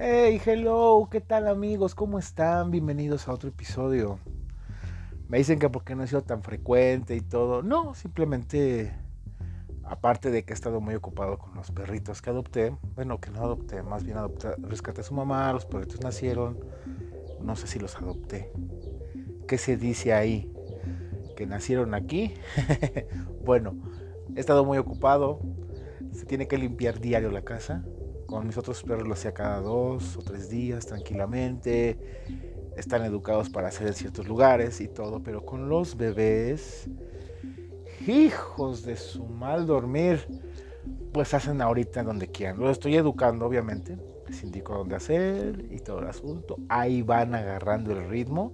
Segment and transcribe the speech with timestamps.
[0.00, 1.96] Hey, hello, ¿qué tal amigos?
[1.96, 2.70] ¿Cómo están?
[2.70, 4.20] Bienvenidos a otro episodio.
[5.28, 7.64] Me dicen que porque no he sido tan frecuente y todo.
[7.64, 8.94] No, simplemente,
[9.82, 13.40] aparte de que he estado muy ocupado con los perritos que adopté, bueno, que no
[13.40, 16.60] adopté, más bien adopté, rescaté a su mamá, los perritos nacieron,
[17.40, 18.52] no sé si los adopté.
[19.48, 20.48] ¿Qué se dice ahí?
[21.36, 22.34] ¿Que nacieron aquí?
[23.44, 23.74] bueno,
[24.36, 25.40] he estado muy ocupado,
[26.12, 27.82] se tiene que limpiar diario la casa
[28.28, 31.98] con mis otros perros lo hacía cada dos o tres días tranquilamente.
[32.76, 36.88] Están educados para hacer en ciertos lugares y todo, pero con los bebés,
[38.06, 40.20] hijos de su mal dormir,
[41.12, 42.60] pues hacen ahorita donde quieran.
[42.60, 43.96] Los estoy educando, obviamente.
[44.28, 46.56] Les indico dónde hacer y todo el asunto.
[46.68, 48.52] Ahí van agarrando el ritmo.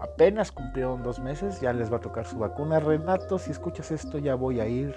[0.00, 2.80] Apenas cumplieron dos meses, ya les va a tocar su vacuna.
[2.80, 4.94] Renato, si escuchas esto, ya voy a ir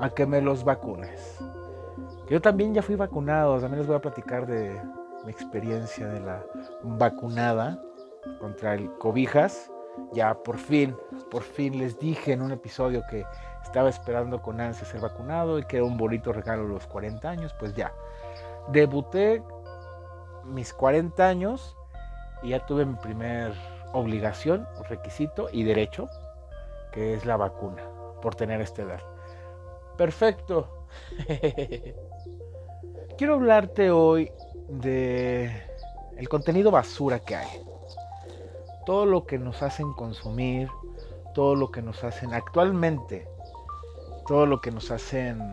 [0.00, 1.38] a que me los vacunes.
[2.32, 4.80] Yo también ya fui vacunado, también les voy a platicar de
[5.26, 6.42] mi experiencia de la
[6.82, 7.78] vacunada
[8.40, 9.70] contra el cobijas.
[10.14, 10.96] Ya por fin,
[11.30, 13.26] por fin les dije en un episodio que
[13.62, 17.54] estaba esperando con ansia ser vacunado y que era un bonito regalo los 40 años,
[17.58, 17.92] pues ya.
[18.68, 19.42] Debuté
[20.46, 21.76] mis 40 años
[22.42, 23.52] y ya tuve mi primer
[23.92, 26.08] obligación, requisito y derecho,
[26.92, 27.82] que es la vacuna,
[28.22, 29.00] por tener esta edad.
[29.98, 30.86] Perfecto.
[33.16, 34.30] quiero hablarte hoy
[34.68, 35.50] de
[36.16, 37.48] el contenido basura que hay.
[38.86, 40.68] Todo lo que nos hacen consumir,
[41.34, 43.26] todo lo que nos hacen actualmente,
[44.26, 45.52] todo lo que nos hacen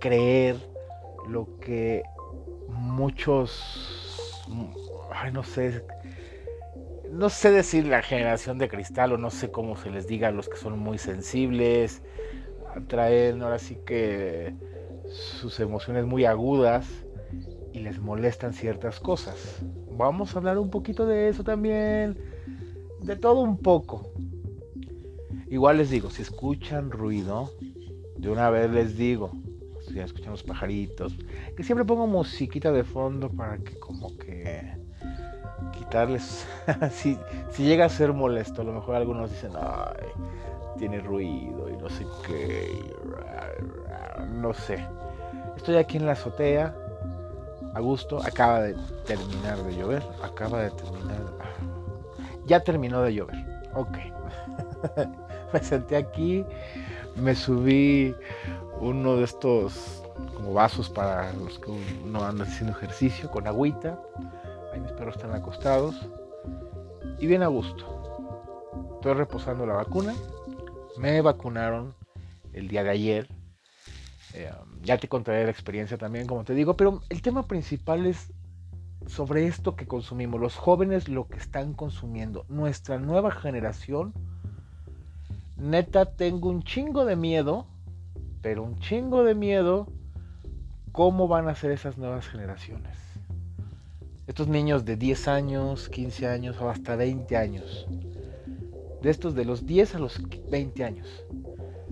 [0.00, 0.56] creer,
[1.28, 2.02] lo que
[2.68, 4.44] muchos,
[5.12, 5.84] ay, no sé,
[7.10, 10.32] no sé decir la generación de cristal o no sé cómo se les diga a
[10.32, 12.02] los que son muy sensibles,
[12.88, 14.54] traen ahora sí que
[15.10, 16.86] sus emociones muy agudas
[17.72, 19.62] y les molestan ciertas cosas.
[19.90, 22.18] Vamos a hablar un poquito de eso también,
[23.02, 24.10] de todo un poco.
[25.48, 27.50] Igual les digo, si escuchan ruido,
[28.16, 29.30] de una vez les digo,
[29.86, 31.16] si escuchan los pajaritos,
[31.56, 34.72] que siempre pongo musiquita de fondo para que como que
[35.72, 36.46] quitarles,
[36.90, 37.18] si,
[37.50, 40.08] si llega a ser molesto, a lo mejor algunos dicen, ay,
[40.78, 42.94] tiene ruido y no sé qué,
[44.32, 44.86] no sé.
[45.56, 46.74] Estoy aquí en la azotea,
[47.76, 48.20] a gusto.
[48.24, 50.02] Acaba de terminar de llover.
[50.22, 51.18] Acaba de terminar.
[52.46, 53.36] Ya terminó de llover.
[53.74, 53.98] Ok.
[55.52, 56.44] me senté aquí,
[57.16, 58.14] me subí
[58.80, 60.02] uno de estos
[60.34, 61.70] como vasos para los que
[62.06, 64.00] no andan haciendo ejercicio con agüita.
[64.72, 66.08] Ahí mis perros están acostados.
[67.18, 67.84] Y bien a gusto.
[68.94, 70.14] Estoy reposando la vacuna.
[70.98, 71.94] Me vacunaron
[72.52, 73.28] el día de ayer
[74.36, 74.52] eh,
[74.82, 78.34] ya te contaré la experiencia también, como te digo, pero el tema principal es
[79.06, 84.12] sobre esto que consumimos, los jóvenes lo que están consumiendo, nuestra nueva generación.
[85.56, 87.66] Neta, tengo un chingo de miedo,
[88.42, 89.86] pero un chingo de miedo,
[90.92, 92.98] cómo van a ser esas nuevas generaciones.
[94.26, 97.86] Estos niños de 10 años, 15 años o hasta 20 años.
[99.06, 101.24] De estos de los 10 a los 20 años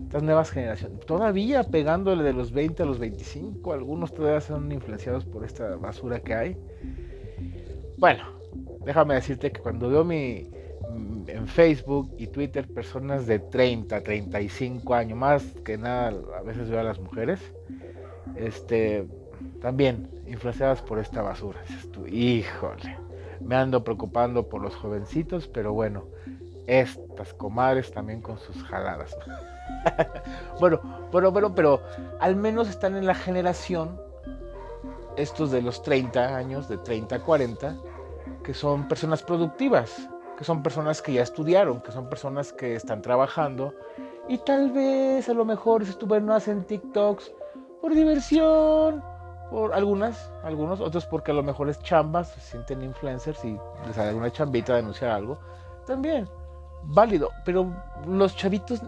[0.03, 5.25] estas nuevas generaciones, todavía pegándole de los 20 a los 25, algunos todavía son influenciados
[5.25, 6.57] por esta basura que hay.
[7.99, 8.25] Bueno,
[8.85, 10.51] déjame decirte que cuando veo mi
[11.29, 16.81] en Facebook y Twitter personas de 30, 35 años, más que nada a veces veo
[16.81, 17.39] a las mujeres,
[18.35, 19.07] este,
[19.63, 21.63] también influenciadas por esta basura.
[22.11, 22.99] híjole,
[23.41, 26.09] me ando preocupando por los jovencitos, pero bueno,
[26.67, 29.17] estas comadres también con sus jaladas.
[30.61, 30.81] bueno,
[31.11, 31.83] pero, pero, pero
[32.21, 34.01] al menos están en la generación,
[35.17, 37.77] estos de los 30 años, de 30 a 40,
[38.43, 43.03] que son personas productivas, que son personas que ya estudiaron, que son personas que están
[43.03, 43.75] trabajando
[44.29, 45.85] y tal vez a lo mejor
[46.23, 47.33] no hacen TikToks
[47.81, 49.03] por diversión,
[49.51, 53.95] por algunas, algunos, otros porque a lo mejor es chambas, se sienten influencers y les
[53.95, 55.39] sale alguna chambita a denunciar algo,
[55.87, 56.29] también
[56.87, 57.73] válido, pero
[58.07, 58.81] los chavitos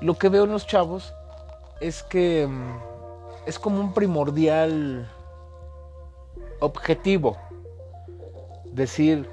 [0.00, 1.14] lo que veo en los chavos
[1.80, 2.78] es que mm,
[3.46, 5.10] es como un primordial
[6.60, 7.36] objetivo.
[8.72, 9.28] Decir,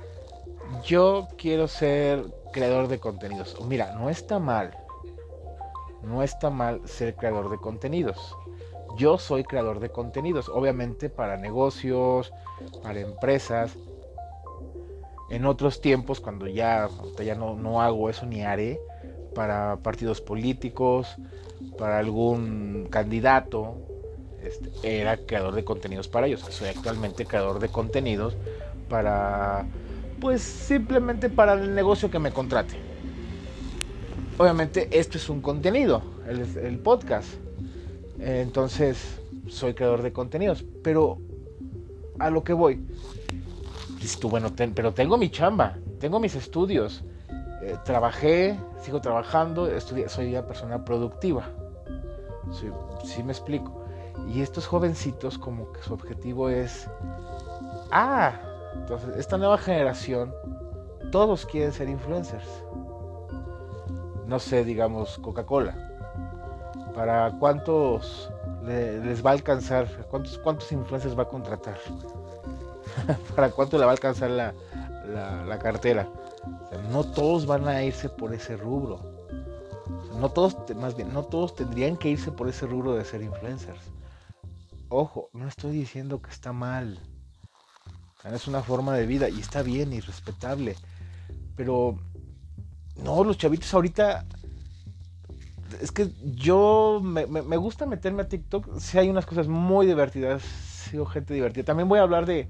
[0.84, 3.58] yo quiero ser creador de contenidos.
[3.68, 4.78] Mira, no está mal.
[6.04, 8.36] No está mal ser creador de contenidos.
[8.98, 12.32] Yo soy creador de contenidos, obviamente para negocios,
[12.84, 13.78] para empresas.
[15.32, 16.90] En otros tiempos, cuando ya,
[17.24, 18.82] ya no, no hago eso ni haré,
[19.34, 21.16] para partidos políticos,
[21.78, 23.78] para algún candidato,
[24.44, 26.42] este, era creador de contenidos para ellos.
[26.50, 28.36] Soy actualmente creador de contenidos
[28.90, 29.66] para,
[30.20, 32.76] pues simplemente para el negocio que me contrate.
[34.38, 37.30] Obviamente esto es un contenido, el, podcast.
[38.20, 40.66] Entonces soy creador de contenidos.
[40.84, 41.20] Pero
[42.20, 42.80] a lo que voy.
[44.20, 47.04] Tú, bueno, pero tengo mi chamba, tengo mis estudios.
[47.62, 51.44] Eh, trabajé, sigo trabajando, soy una persona productiva.
[53.04, 53.86] Sí, me explico.
[54.28, 56.90] Y estos jovencitos como que su objetivo es,
[57.92, 58.34] ah,
[58.76, 60.34] entonces esta nueva generación,
[61.12, 62.48] todos quieren ser influencers.
[64.26, 65.76] No sé, digamos, Coca-Cola.
[66.96, 68.32] ¿Para cuántos
[68.64, 69.88] les va a alcanzar?
[70.10, 71.78] ¿Cuántos, cuántos influencers va a contratar?
[73.36, 74.54] ¿Para cuánto le va a alcanzar la,
[75.46, 76.08] la cartera?
[76.92, 79.28] no todos van a irse por ese rubro.
[80.20, 83.82] no todos, más bien, no todos tendrían que irse por ese rubro de ser influencers.
[84.90, 87.00] Ojo, no estoy diciendo que está mal.
[88.26, 90.76] Es una forma de vida y está bien y respetable.
[91.56, 91.98] Pero
[92.98, 94.26] no, los chavitos ahorita.
[95.82, 98.78] Es que yo me, me gusta meterme a TikTok.
[98.80, 100.44] Si hay unas cosas muy divertidas.
[100.44, 101.64] Sigo gente divertida.
[101.64, 102.50] También voy a hablar de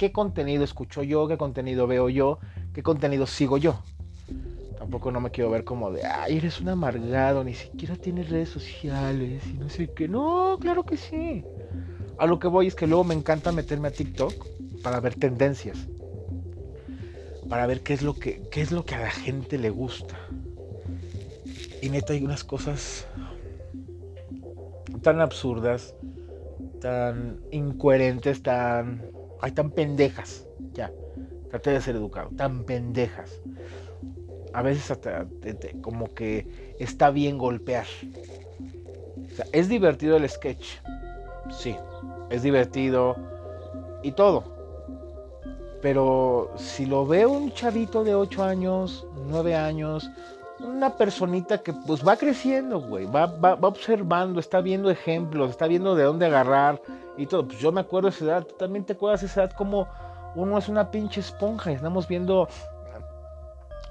[0.00, 2.38] qué contenido escucho yo, qué contenido veo yo
[2.72, 3.82] qué contenido sigo yo.
[4.78, 8.48] Tampoco no me quiero ver como de, ay, eres un amargado, ni siquiera tienes redes
[8.48, 10.08] sociales y no sé qué.
[10.08, 11.44] No, claro que sí.
[12.16, 14.32] A lo que voy es que luego me encanta meterme a TikTok
[14.82, 15.76] para ver tendencias.
[17.50, 20.18] Para ver qué es lo que, qué es lo que a la gente le gusta.
[21.82, 23.06] Y neta hay unas cosas
[25.02, 25.94] tan absurdas,
[26.80, 29.19] tan incoherentes, tan...
[29.40, 30.46] Ay, tan pendejas.
[30.72, 30.90] Ya.
[31.50, 32.30] Trate de ser educado.
[32.36, 33.40] Tan pendejas.
[34.52, 35.26] A veces hasta
[35.80, 37.86] como que está bien golpear.
[39.32, 40.78] O sea, es divertido el sketch.
[41.50, 41.76] Sí,
[42.30, 43.16] es divertido
[44.02, 44.44] y todo.
[45.82, 50.10] Pero si lo ve un chavito de 8 años, 9 años,
[50.62, 55.66] una personita que pues va creciendo, güey, va, va, va, observando, está viendo ejemplos, está
[55.66, 56.80] viendo de dónde agarrar
[57.16, 57.46] y todo.
[57.46, 59.88] Pues yo me acuerdo de esa edad, tú también te acuerdas de esa edad como
[60.34, 62.48] uno es una pinche esponja estamos viendo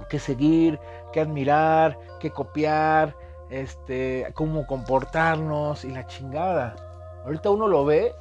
[0.08, 0.80] qué seguir,
[1.12, 3.16] qué admirar, qué copiar,
[3.50, 6.76] este, cómo comportarnos y la chingada.
[7.26, 8.14] Ahorita uno lo ve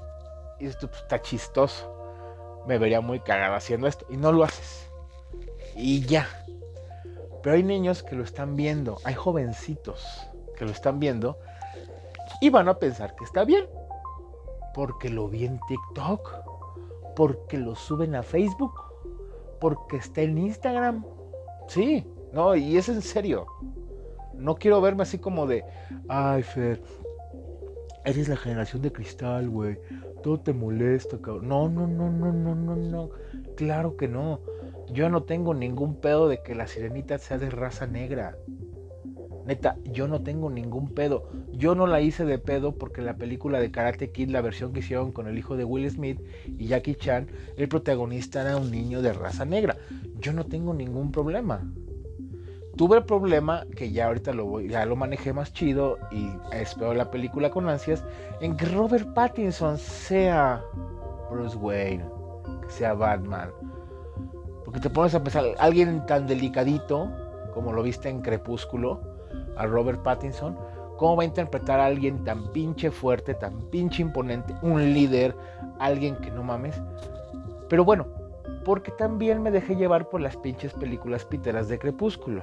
[0.59, 1.95] y esto pues, está chistoso.
[2.67, 4.91] Me vería muy cagado haciendo esto y no lo haces.
[5.77, 6.27] Y ya.
[7.43, 11.39] Pero hay niños que lo están viendo, hay jovencitos que lo están viendo
[12.41, 13.67] y van a pensar que está bien.
[14.75, 16.49] Porque lo vi en TikTok
[17.19, 18.81] porque lo suben a Facebook,
[19.61, 21.05] porque está en Instagram.
[21.67, 23.45] Sí, no, y es en serio.
[24.35, 25.65] No quiero verme así como de,
[26.07, 26.81] ay, Fer,
[28.05, 29.81] eres la generación de cristal, güey.
[30.23, 31.49] Todo te molesta, cabrón.
[31.49, 33.11] No, no, no, no, no, no, no.
[33.57, 34.39] Claro que no.
[34.93, 38.37] Yo no tengo ningún pedo de que la sirenita sea de raza negra.
[39.47, 41.29] Neta, yo no tengo ningún pedo.
[41.53, 44.81] Yo no la hice de pedo porque la película de Karate Kid, la versión que
[44.81, 49.01] hicieron con el hijo de Will Smith y Jackie Chan, el protagonista era un niño
[49.01, 49.77] de raza negra.
[50.21, 51.63] Yo no tengo ningún problema.
[52.77, 56.95] Tuve el problema, que ya ahorita lo voy, ya lo manejé más chido y espero
[56.95, 58.05] la película con ansias,
[58.41, 60.63] en que Robert Pattinson sea
[61.31, 62.05] Bruce Wayne,
[62.63, 63.51] que sea Batman.
[64.69, 67.09] Porque te pones a pensar, alguien tan delicadito
[67.55, 69.01] como lo viste en Crepúsculo,
[69.57, 70.59] a Robert Pattinson,
[70.99, 75.35] ¿cómo va a interpretar a alguien tan pinche fuerte, tan pinche imponente, un líder,
[75.79, 76.83] alguien que no mames?
[77.71, 78.09] Pero bueno,
[78.63, 82.43] porque también me dejé llevar por las pinches películas piteras de Crepúsculo.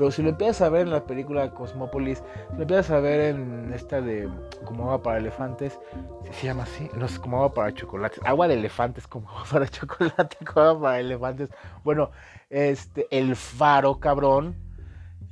[0.00, 3.34] Pero si lo empiezas a ver en la película Cosmópolis, si lo empiezas a ver
[3.34, 4.30] en esta de
[4.64, 5.78] como agua para elefantes,
[6.24, 9.44] si se llama así, no sé, como agua para chocolates, agua de elefantes, como agua
[9.52, 11.50] para chocolate, como agua para elefantes.
[11.84, 12.12] Bueno,
[12.48, 14.56] este, el faro cabrón,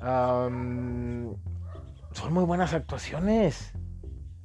[0.01, 1.39] son
[2.31, 3.73] muy buenas actuaciones.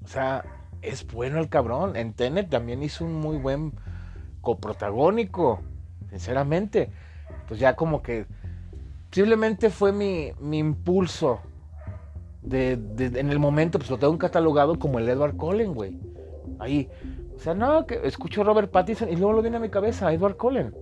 [0.05, 0.45] O sea,
[0.81, 1.97] es bueno el cabrón.
[1.97, 3.73] En Tenet también hizo un muy buen
[4.39, 5.59] coprotagónico,
[6.11, 6.93] sinceramente.
[7.45, 8.25] Pues ya como que
[9.13, 11.39] simplemente fue mi, mi impulso.
[12.41, 15.97] De, en el momento, pues lo tengo catalogado como el Edward Cullen, güey.
[16.59, 16.89] Ahí.
[17.35, 20.35] O sea, no, que escucho Robert Pattinson y luego lo viene a mi cabeza, Edward
[20.35, 20.75] Cullen.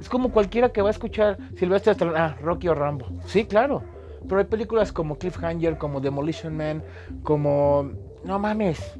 [0.00, 3.06] Es como cualquiera que va a escuchar Silvestre Stallone, ah, Rocky o Rambo.
[3.26, 3.82] Sí, claro.
[4.26, 6.82] Pero hay películas como Cliffhanger, como Demolition Man,
[7.22, 7.92] como.
[8.24, 8.98] No mames.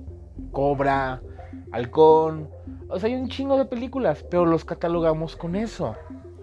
[0.53, 1.21] Cobra,
[1.73, 2.49] Halcón.
[2.89, 5.97] O sea, hay un chingo de películas, pero los catalogamos con eso.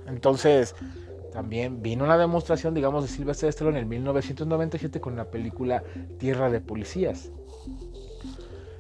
[0.07, 0.75] Entonces,
[1.33, 5.83] también vino una demostración, digamos, de Sylvester Stallone en 1997 con la película
[6.19, 7.31] Tierra de Policías.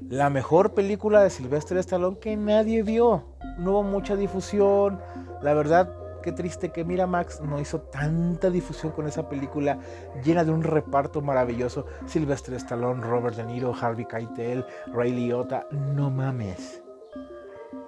[0.07, 3.23] la mejor película de Sylvester Stallone que nadie vio.
[3.57, 4.99] No hubo mucha difusión.
[5.41, 5.91] La verdad,
[6.21, 9.79] qué triste que Miramax no hizo tanta difusión con esa película
[10.23, 11.87] llena de un reparto maravilloso.
[12.05, 15.65] Sylvester Stallone, Robert De Niro, Harvey Keitel, Ray Liotta.
[15.71, 16.83] No mames.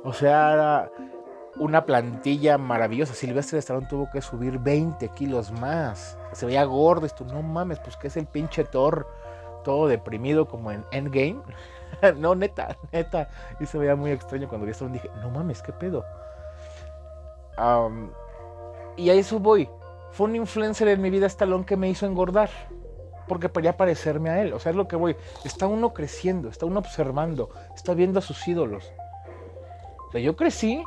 [0.04, 0.90] O sea,
[1.58, 3.14] una plantilla maravillosa.
[3.14, 6.18] Sylvester Stallone tuvo que subir 20 kilos más.
[6.34, 7.06] Se veía gordo.
[7.06, 9.08] Esto, no mames, pues que es el pinche Thor
[9.66, 11.42] todo deprimido como en Endgame.
[12.18, 13.28] no, neta, neta.
[13.60, 14.88] Y se veía muy extraño cuando vi esto.
[14.88, 16.06] Dije, no mames, ¿qué pedo?
[18.98, 19.70] y a eso voy.
[20.12, 22.50] Fue un influencer en mi vida Stallone que me hizo engordar.
[23.28, 24.54] Porque quería parecerme a él.
[24.54, 25.16] O sea, es lo que voy.
[25.44, 28.92] Está uno creciendo, está uno observando, está viendo a sus ídolos.
[30.08, 30.84] O sea, yo crecí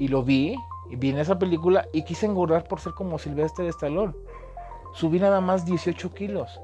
[0.00, 0.56] y lo vi,
[0.88, 4.14] y vi en esa película y quise engordar por ser como Silvestre Stallone.
[4.94, 6.58] Subí nada más 18 kilos.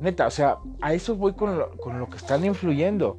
[0.00, 3.18] Neta, o sea, a eso voy con lo, que están influyendo.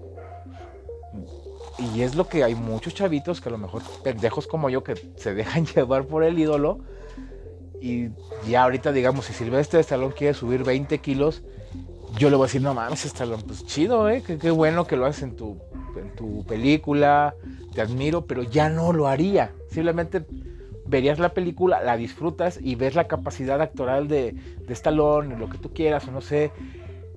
[1.78, 4.96] Y es lo que hay muchos chavitos que a lo mejor pendejos como yo que
[5.18, 6.80] se dejan llevar por el ídolo.
[7.80, 8.10] Y
[8.50, 11.44] ya ahorita, digamos, si Silvestre Stallone quiere subir 20 kilos,
[12.18, 14.24] yo le voy a decir, no mames, Stallone, pues chido, ¿eh?
[14.24, 15.58] Qué, bueno que lo haces en tu,
[15.96, 17.36] en tu película,
[17.74, 19.52] te admiro, pero ya no lo haría.
[19.70, 20.26] Simplemente
[20.86, 24.34] verías la película, la disfrutas y ves la capacidad actoral de,
[24.66, 26.52] de Stallone, lo que tú quieras o no sé.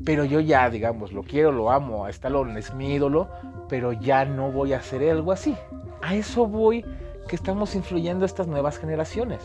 [0.05, 3.29] Pero yo ya, digamos, lo quiero, lo amo, a Stallone es mi ídolo,
[3.69, 5.57] pero ya no voy a hacer algo así.
[6.03, 6.85] A eso voy
[7.29, 9.41] que estamos influyendo estas nuevas generaciones.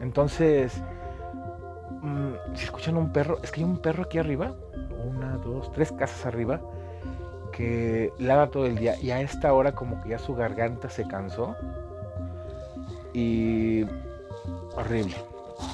[0.00, 0.80] Entonces,
[2.02, 4.54] mm, si escuchan un perro, es que hay un perro aquí arriba,
[5.06, 6.60] una, dos, tres casas arriba,
[7.52, 11.06] que lava todo el día y a esta hora como que ya su garganta se
[11.06, 11.56] cansó
[13.12, 13.84] y
[14.76, 15.16] horrible,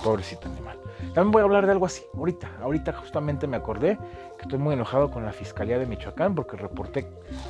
[0.02, 0.78] pobrecito animal.
[1.12, 3.98] También voy a hablar de algo así, ahorita, ahorita justamente me acordé
[4.38, 7.06] que estoy muy enojado con la Fiscalía de Michoacán porque reporté,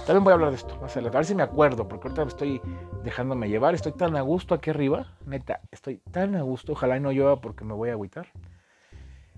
[0.06, 2.60] también voy a hablar de esto, a ver si me acuerdo, porque ahorita estoy
[3.04, 7.12] dejándome llevar, estoy tan a gusto aquí arriba, neta, estoy tan a gusto, ojalá no
[7.12, 8.26] llueva porque me voy a agüitar.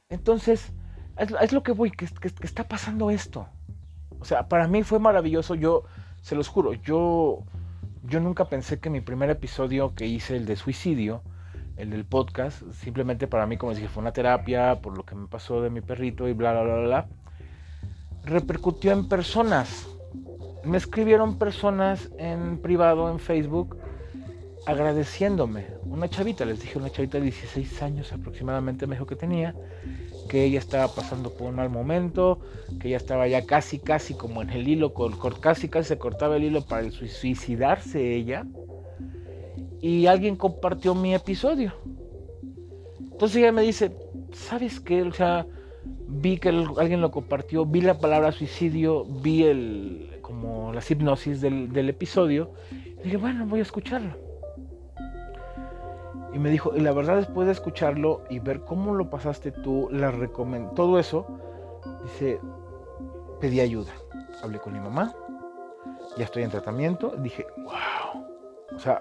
[0.08, 0.72] Entonces,
[1.18, 3.48] es, lo que voy, que, que está pasando esto.
[4.20, 5.84] O sea, para mí fue maravilloso, yo,
[6.22, 7.44] se los juro, yo
[8.08, 11.22] yo nunca pensé que mi primer episodio que hice, el de suicidio,
[11.76, 15.14] el del podcast, simplemente para mí, como les dije, fue una terapia por lo que
[15.14, 17.06] me pasó de mi perrito y bla, bla, bla, bla,
[18.24, 19.88] repercutió en personas.
[20.64, 23.76] Me escribieron personas en privado, en Facebook,
[24.66, 25.64] agradeciéndome.
[25.84, 29.54] Una chavita, les dije, una chavita de 16 años aproximadamente me dijo que tenía,
[30.28, 32.40] que ella estaba pasando por un mal momento,
[32.80, 34.92] que ella estaba ya casi, casi como en el hilo,
[35.40, 38.44] casi, casi se cortaba el hilo para suicidarse ella.
[39.80, 41.72] Y alguien compartió mi episodio.
[42.98, 43.92] Entonces ella me dice,
[44.32, 45.02] ¿sabes qué?
[45.02, 45.46] O sea,
[46.08, 51.72] vi que alguien lo compartió, vi la palabra suicidio, vi el, como la hipnosis del,
[51.72, 52.50] del episodio.
[52.98, 54.25] Y dije, bueno, voy a escucharlo.
[56.36, 59.88] Y me dijo, y la verdad después de escucharlo y ver cómo lo pasaste tú,
[59.90, 61.26] la recomendé, todo eso,
[62.02, 62.38] dice,
[63.40, 63.92] pedí ayuda.
[64.42, 65.14] Hablé con mi mamá,
[66.18, 68.22] ya estoy en tratamiento, dije, wow.
[68.76, 69.00] O sea,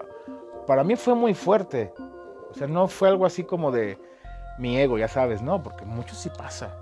[0.66, 1.94] para mí fue muy fuerte.
[2.52, 4.00] O sea, no fue algo así como de
[4.58, 5.62] mi ego, ya sabes, ¿no?
[5.62, 6.74] Porque mucho sí pasa.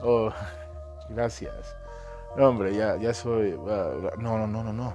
[0.00, 0.30] Oh,
[1.08, 1.76] gracias.
[2.38, 3.58] hombre, ya, ya soy...
[4.16, 4.94] No, no, no, no, no.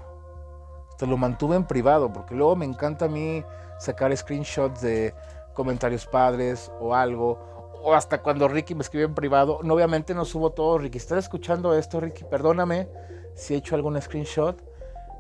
[0.92, 3.44] Hasta lo mantuve en privado, porque luego me encanta a mí
[3.84, 5.14] sacar screenshots de
[5.54, 7.40] comentarios padres o algo.
[7.84, 9.60] O hasta cuando Ricky me escribe en privado.
[9.64, 10.78] No, obviamente no subo todo.
[10.78, 12.24] Ricky, ¿estás escuchando esto, Ricky?
[12.24, 12.88] Perdóname
[13.36, 14.62] si he hecho algún screenshot.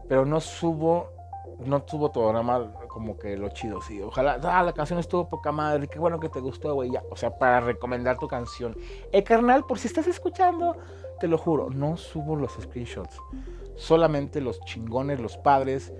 [0.07, 1.09] Pero no subo,
[1.59, 4.01] no subo todo, nada más como que lo chido, sí.
[4.01, 7.01] Ojalá, ah, la canción estuvo poca madre, qué bueno que te gustó, güey, ya.
[7.09, 8.77] O sea, para recomendar tu canción.
[9.11, 10.77] Eh, carnal, por si estás escuchando,
[11.19, 13.17] te lo juro, no subo los screenshots.
[13.75, 15.91] Solamente los chingones, los padres,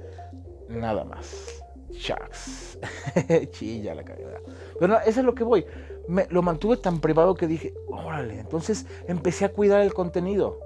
[0.69, 1.62] nada más.
[1.93, 2.79] Shucks.
[3.51, 4.39] Chilla la cagada.
[4.79, 5.65] Pero no, eso es lo que voy.
[6.07, 8.39] Me, lo mantuve tan privado que dije, órale.
[8.39, 10.59] Entonces empecé a cuidar el contenido.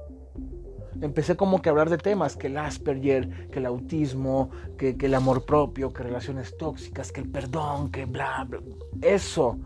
[0.99, 5.05] Empecé como que a hablar de temas, que el Asperger, que el autismo, que, que
[5.05, 8.59] el amor propio, que relaciones tóxicas, que el perdón, que bla, bla.
[9.01, 9.59] Eso.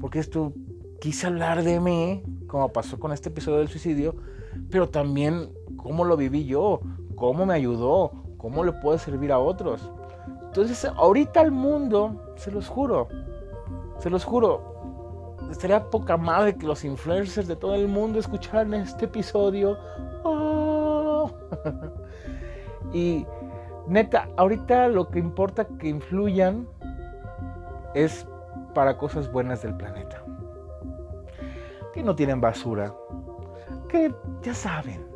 [0.00, 0.52] Porque esto
[1.00, 4.14] quise hablar de mí, como pasó con este episodio del suicidio,
[4.70, 6.80] pero también cómo lo viví yo,
[7.16, 9.90] cómo me ayudó, cómo le puede servir a otros.
[10.56, 13.08] Entonces, ahorita el mundo, se los juro,
[13.98, 19.04] se los juro, estaría poca madre que los influencers de todo el mundo escucharan este
[19.04, 19.76] episodio.
[20.24, 21.30] Oh.
[22.94, 23.26] y
[23.86, 26.66] neta, ahorita lo que importa que influyan
[27.92, 28.26] es
[28.72, 30.24] para cosas buenas del planeta.
[31.92, 32.94] Que no tienen basura,
[33.90, 34.10] que
[34.40, 35.06] ya saben,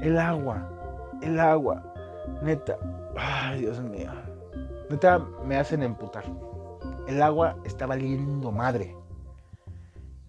[0.00, 0.66] el agua,
[1.20, 1.82] el agua,
[2.40, 2.78] neta,
[3.18, 4.10] ay Dios mío,
[4.90, 6.24] neta me hacen emputar.
[7.06, 8.96] El agua está valiendo madre.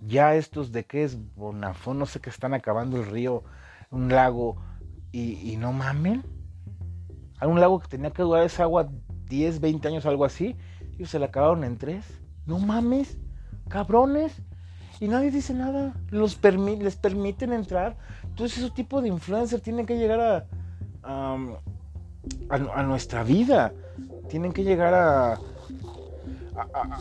[0.02, 3.44] Ya estos de qué es Bonafón, no sé qué están acabando el río,
[3.90, 4.58] un lago,
[5.12, 6.24] y, y no mamen.
[7.40, 8.90] Hay un lago que tenía que durar esa agua
[9.26, 10.56] 10, 20 años, algo así,
[10.98, 12.06] y se la acabaron en tres.
[12.46, 13.18] No mames,
[13.68, 14.42] cabrones.
[15.00, 15.94] Y nadie dice nada.
[16.10, 17.98] Los les permiten entrar.
[18.24, 20.20] Entonces ese tipo de influencer tienen que llegar
[21.04, 21.38] a,
[22.50, 23.74] a, nuestra vida.
[24.30, 25.40] Tienen que llegar a,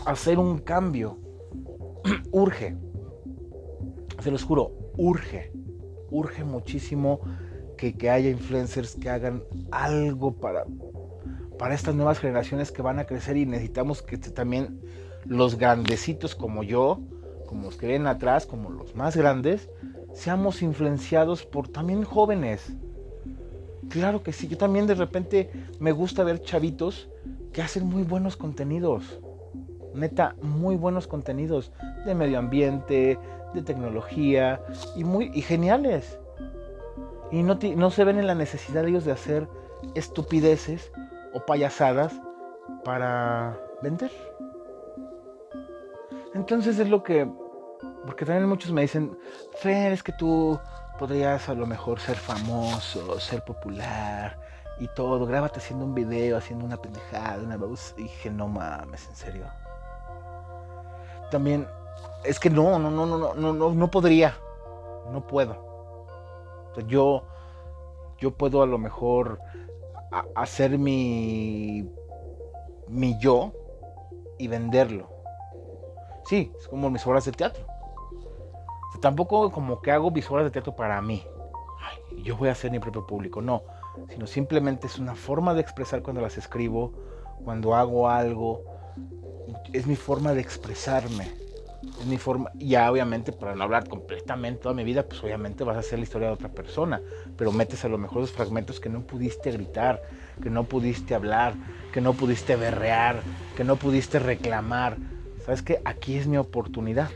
[0.04, 1.18] hacer un cambio.
[2.30, 2.76] urge.
[4.20, 5.52] Se los juro, urge.
[6.10, 7.20] Urge muchísimo
[7.76, 10.64] que, que haya influencers que hagan algo para,
[11.58, 14.80] para estas nuevas generaciones que van a crecer y necesitamos que también
[15.24, 17.00] los grandecitos como yo,
[17.46, 19.68] como los que ven atrás, como los más grandes,
[20.14, 22.74] seamos influenciados por también jóvenes.
[23.90, 27.08] Claro que sí, yo también de repente me gusta ver chavitos
[27.52, 29.20] que hacen muy buenos contenidos.
[29.94, 31.72] Neta, muy buenos contenidos
[32.04, 33.18] de medio ambiente,
[33.54, 34.60] de tecnología
[34.94, 36.18] y muy y geniales.
[37.30, 39.48] Y no, se ven en la necesidad de ellos de hacer
[39.94, 40.92] estupideces
[41.32, 42.12] o payasadas
[42.84, 44.10] para vender.
[46.34, 47.28] Entonces es lo que,
[48.04, 49.16] porque también muchos me dicen,
[49.58, 50.58] Fer, es que tú
[50.98, 54.38] podrías a lo mejor ser famoso, ser popular
[54.78, 57.94] y todo, grábate haciendo un video, haciendo una pendejada, una voz.
[57.96, 59.46] Dije, no mames, en serio.
[61.30, 61.66] También,
[62.24, 64.36] es que no, no, no, no, no, no, no podría,
[65.10, 65.64] no puedo.
[66.86, 67.24] yo,
[68.18, 69.40] yo puedo a lo mejor
[70.34, 71.90] hacer mi,
[72.88, 73.52] mi yo
[74.38, 75.08] y venderlo.
[76.26, 77.64] Sí, es como mis obras de teatro.
[78.98, 81.22] Tampoco como que hago obras de teatro para mí.
[82.22, 83.40] yo voy a hacer mi propio público.
[83.42, 83.62] No,
[84.08, 86.92] sino simplemente es una forma de expresar cuando las escribo,
[87.44, 88.62] cuando hago algo.
[89.72, 91.46] Es mi forma de expresarme
[92.00, 95.76] es mi forma, ya obviamente para no hablar completamente toda mi vida, pues obviamente vas
[95.76, 97.00] a hacer la historia de otra persona,
[97.36, 100.02] pero metes a lo mejor los fragmentos que no pudiste gritar,
[100.42, 101.54] que no pudiste hablar,
[101.92, 103.20] que no pudiste berrear,
[103.56, 104.96] que no pudiste reclamar.
[105.44, 107.10] ¿Sabes que Aquí es mi oportunidad.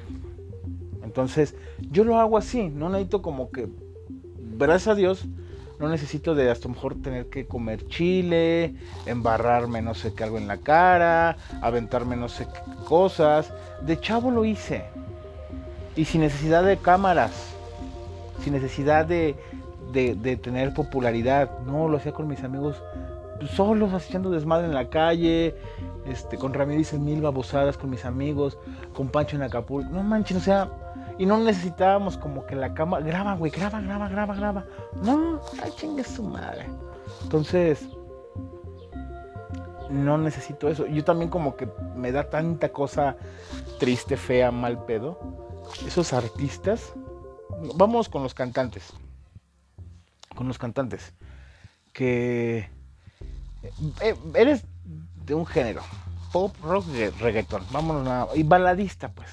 [1.11, 1.57] Entonces,
[1.91, 3.69] yo lo hago así, no necesito como que,
[4.57, 5.27] gracias a Dios,
[5.81, 10.47] no necesito de hasta mejor tener que comer chile, embarrarme no sé qué algo en
[10.47, 13.53] la cara, aventarme no sé qué cosas.
[13.83, 14.85] De chavo lo hice.
[15.97, 17.33] Y sin necesidad de cámaras,
[18.45, 19.35] sin necesidad de,
[19.93, 21.59] de, tener popularidad.
[21.67, 22.81] No, lo hacía con mis amigos
[23.57, 25.57] solos haciendo desmadre en la calle,
[26.07, 28.59] este, con Ramírez mil babosadas con mis amigos,
[28.93, 29.91] con Pancho en Acapulco.
[29.91, 30.71] No manches, o sea,
[31.21, 34.65] y no necesitábamos como que la cámara, graba, güey, graba, graba, graba, graba.
[35.03, 36.65] No, ay, chingue su madre.
[37.25, 37.87] Entonces,
[39.91, 40.87] no necesito eso.
[40.87, 43.19] Yo también como que me da tanta cosa
[43.79, 45.21] triste, fea, mal pedo.
[45.87, 46.95] Esos artistas.
[47.75, 48.91] Vamos con los cantantes.
[50.35, 51.13] Con los cantantes.
[51.93, 52.71] Que
[54.01, 54.65] eh, eres
[55.27, 55.83] de un género.
[56.33, 56.87] Pop, rock,
[57.21, 57.63] reggaeton.
[57.73, 58.29] Vámonos nada.
[58.35, 59.29] Y baladista, pues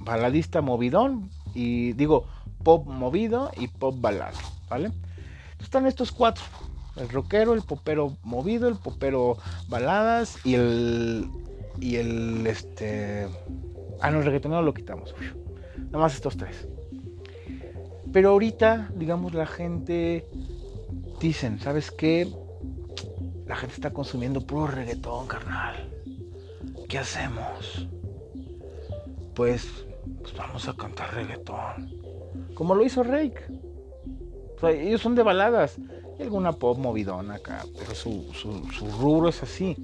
[0.00, 2.26] baladista movidón y digo
[2.62, 4.92] pop movido y pop balado, ¿vale?
[5.60, 6.44] Están estos cuatro,
[6.96, 9.36] el rockero, el popero movido, el popero
[9.68, 11.30] baladas y el
[11.80, 13.28] y el este
[14.00, 15.14] ah no el reggaetonero lo quitamos,
[15.76, 16.68] nada más estos tres.
[18.12, 20.26] Pero ahorita, digamos, la gente
[21.20, 22.26] dicen, ¿sabes qué?
[23.46, 25.90] La gente está consumiendo puro reggaetón, carnal.
[26.88, 27.86] ¿Qué hacemos?
[29.34, 29.84] Pues
[30.20, 31.90] pues vamos a cantar reggaetón.
[32.54, 33.42] Como lo hizo Rake.
[34.62, 35.78] ellos son de baladas.
[36.18, 39.76] Y alguna pop movidona acá, pero su, su, rubro es así.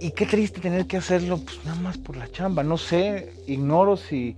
[0.00, 2.62] Y qué triste tener que hacerlo, pues nada más por la chamba.
[2.62, 4.36] No sé, ignoro si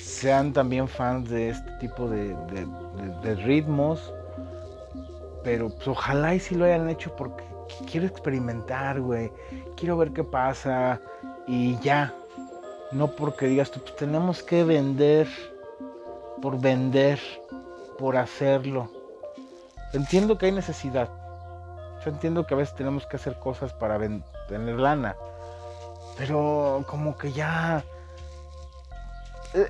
[0.00, 2.34] sean también fans de este tipo de,
[3.22, 4.12] de, ritmos.
[5.44, 7.44] Pero pues ojalá y si lo hayan hecho porque
[7.90, 9.30] quiero experimentar, güey.
[9.76, 11.00] Quiero ver qué pasa.
[11.46, 12.14] Y ya,
[12.92, 15.28] no porque digas tú, pues tenemos que vender
[16.42, 17.20] por vender,
[17.98, 18.90] por hacerlo.
[19.92, 21.08] Entiendo que hay necesidad.
[22.04, 23.98] Yo entiendo que a veces tenemos que hacer cosas para
[24.48, 25.16] tener lana.
[26.18, 27.84] Pero como que ya...
[29.54, 29.68] Eh,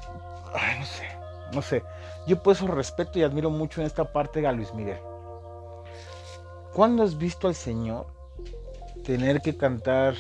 [0.55, 1.09] ay, no sé,
[1.53, 1.83] no sé.
[2.27, 4.99] Yo por eso respeto y admiro mucho en esta parte a Luis Miguel.
[6.73, 8.07] ¿Cuándo has visto al Señor
[9.05, 10.15] tener que cantar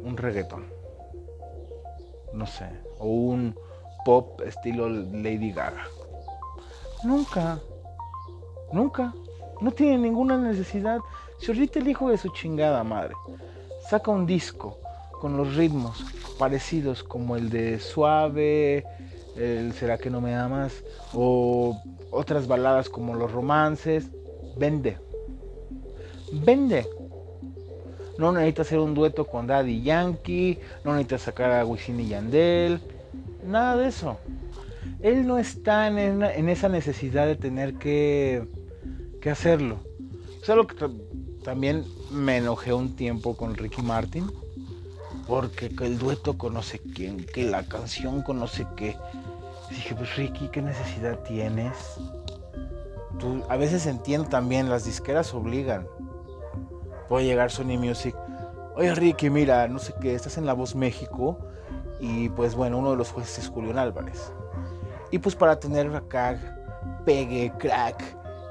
[0.00, 0.73] un reggaetón?
[2.34, 2.68] No sé,
[2.98, 3.54] o un
[4.04, 5.84] pop estilo Lady Gaga.
[7.04, 7.58] Nunca.
[8.72, 9.14] Nunca.
[9.60, 10.98] No tiene ninguna necesidad.
[11.38, 13.14] Si ahorita el hijo de su chingada madre
[13.88, 14.78] saca un disco
[15.20, 16.04] con los ritmos
[16.38, 18.84] parecidos como el de Suave,
[19.36, 24.08] el Será que no me amas, o otras baladas como los romances,
[24.56, 24.98] vende.
[26.32, 26.86] Vende.
[28.18, 32.80] No necesita hacer un dueto con Daddy Yankee, no necesita sacar a Wisin y Yandel,
[33.46, 34.18] nada de eso.
[35.00, 38.46] Él no está en, esa necesidad de tener que,
[39.20, 39.78] que hacerlo.
[40.42, 40.76] Solo que
[41.42, 44.30] también me enojé un tiempo con Ricky Martin,
[45.26, 48.96] porque el dueto conoce quién, que la canción conoce qué.
[49.70, 51.76] Dije, pues Ricky, ¿qué necesidad tienes?
[53.18, 55.86] Tú, a veces entiendo también, las disqueras obligan
[57.08, 58.14] puede llegar Sony Music.
[58.76, 61.38] Oye Ricky, mira, no sé qué, estás en La Voz México
[62.00, 64.32] y pues bueno, uno de los jueces es Julián Álvarez.
[65.10, 66.38] Y pues para tener acá
[67.04, 68.02] pegue, crack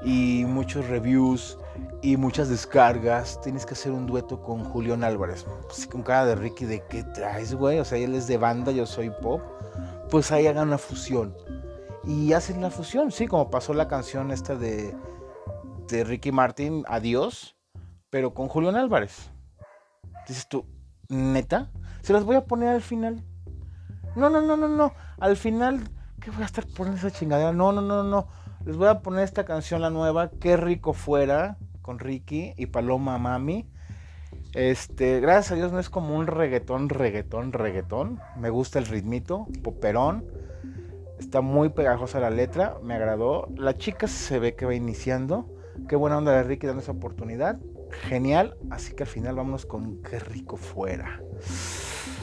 [0.02, 1.58] y muchos reviews
[2.02, 5.46] y muchas descargas, tienes que hacer un dueto con Julián Álvarez.
[5.66, 7.78] Pues con cara de Ricky, ¿de qué traes, güey?
[7.78, 9.40] O sea, él es de banda, yo soy pop.
[10.10, 11.34] Pues ahí hagan una fusión.
[12.04, 14.94] Y hacen la fusión, sí, como pasó la canción esta de,
[15.88, 17.53] de Ricky Martin, Adiós
[18.14, 19.32] pero con Julián Álvarez.
[20.28, 20.66] Dices tú,
[21.08, 23.24] neta, se las voy a poner al final.
[24.14, 24.92] No, no, no, no, no.
[25.18, 25.80] Al final,
[26.20, 27.52] ¿qué voy a estar poniendo esa chingadera?
[27.52, 28.28] No, no, no, no.
[28.64, 33.18] Les voy a poner esta canción, la nueva, Qué rico fuera, con Ricky y Paloma
[33.18, 33.68] Mami.
[34.52, 38.20] Este, gracias a Dios no es como un reggaetón, reggaetón, reggaetón.
[38.38, 40.24] Me gusta el ritmito, poperón.
[41.18, 43.48] Está muy pegajosa la letra, me agradó.
[43.56, 45.52] La chica se ve que va iniciando.
[45.88, 47.58] Qué buena onda de Ricky dando esa oportunidad
[47.94, 48.56] genial.
[48.70, 51.20] Así que al final vámonos con qué rico fuera.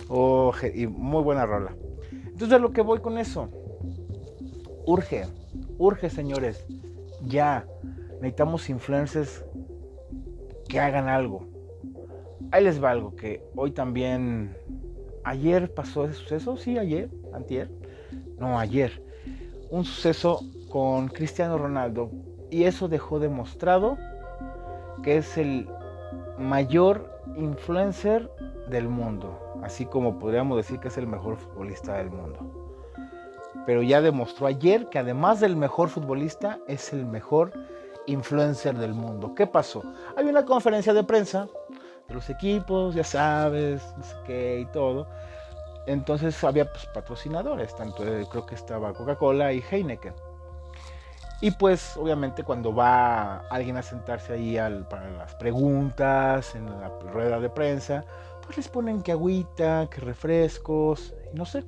[0.08, 1.76] Oh, y muy buena rola.
[2.12, 3.50] Entonces, a lo que voy con eso.
[4.86, 5.26] Urge,
[5.78, 6.66] urge, señores.
[7.24, 7.66] Ya.
[8.16, 9.44] Necesitamos influencers
[10.68, 11.48] que hagan algo.
[12.52, 14.56] Ahí les va algo que hoy también.
[15.24, 17.70] Ayer pasó ese suceso, sí, ayer, antier.
[18.38, 19.04] No, ayer.
[19.70, 22.12] Un suceso con Cristiano Ronaldo.
[22.50, 23.98] Y eso dejó demostrado
[25.04, 25.70] que es el
[26.38, 28.30] mayor influencer
[28.68, 32.40] del mundo, así como podríamos decir que es el mejor futbolista del mundo.
[33.66, 37.52] Pero ya demostró ayer que además del mejor futbolista es el mejor
[38.08, 39.36] influencer del mundo.
[39.36, 39.84] ¿Qué pasó?
[40.16, 41.48] Hay una conferencia de prensa
[42.08, 45.08] de los equipos, ya sabes, no sé qué y todo.
[45.86, 50.14] Entonces había pues, patrocinadores, tanto creo que estaba Coca-Cola y Heineken.
[51.42, 57.40] Y pues obviamente cuando va alguien a sentarse ahí para las preguntas, en la rueda
[57.40, 58.06] de prensa,
[58.46, 61.66] pues les ponen que agüita, que refrescos, no sé.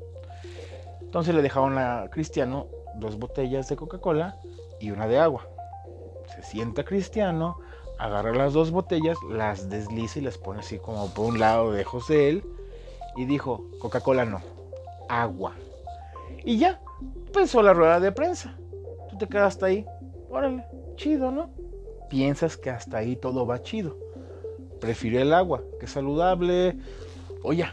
[1.02, 4.38] Entonces le dejaron a Cristiano dos botellas de Coca-Cola
[4.80, 5.48] y una de agua.
[6.36, 7.58] Se sienta Cristiano,
[7.98, 11.84] agarra las dos botellas, las desliza y las pone así como por un lado de
[11.84, 12.44] José él
[13.16, 14.42] y dijo, Coca-Cola no,
[15.10, 15.54] agua.
[16.46, 16.80] Y ya,
[17.34, 18.56] pensó la rueda de prensa
[19.14, 19.86] tú te quedas hasta ahí.
[20.30, 21.50] Órale, chido, ¿no?
[22.10, 23.98] Piensas que hasta ahí todo va chido.
[24.82, 26.78] Prefiero el agua, que es saludable.
[27.44, 27.66] Oye,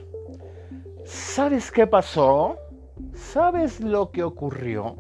[1.05, 2.57] ¿sabes qué pasó?
[3.15, 4.97] ¿Sabes lo que ocurrió?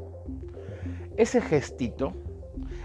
[1.16, 2.12] Ese gestito,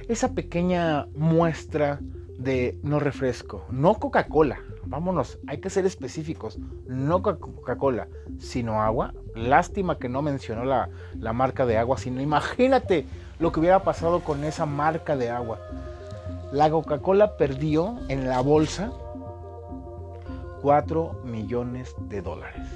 [0.07, 1.99] esa pequeña muestra
[2.37, 8.07] de no refresco, no Coca-Cola, vámonos, hay que ser específicos, no Coca-Cola,
[8.39, 9.13] sino agua.
[9.35, 13.05] Lástima que no mencionó la, la marca de agua, sino imagínate
[13.39, 15.59] lo que hubiera pasado con esa marca de agua.
[16.51, 18.91] La Coca-Cola perdió en la bolsa
[20.61, 22.67] 4 millones de dólares.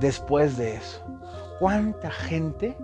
[0.00, 1.02] Después de eso,
[1.58, 2.76] ¿cuánta gente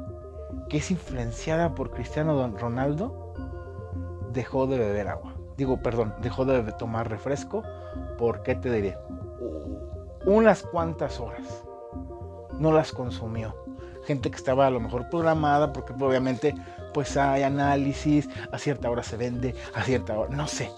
[0.69, 3.35] que es influenciada por Cristiano Ronaldo
[4.33, 5.35] dejó de beber agua?
[5.57, 7.62] Digo, perdón, dejó de tomar refresco.
[8.19, 8.97] ¿Por qué te diré?
[10.25, 11.64] Unas cuantas horas.
[12.59, 13.55] No las consumió.
[14.11, 16.53] Gente que estaba a lo mejor programada porque obviamente
[16.92, 20.68] pues hay análisis, a cierta hora se vende, a cierta hora, no sé,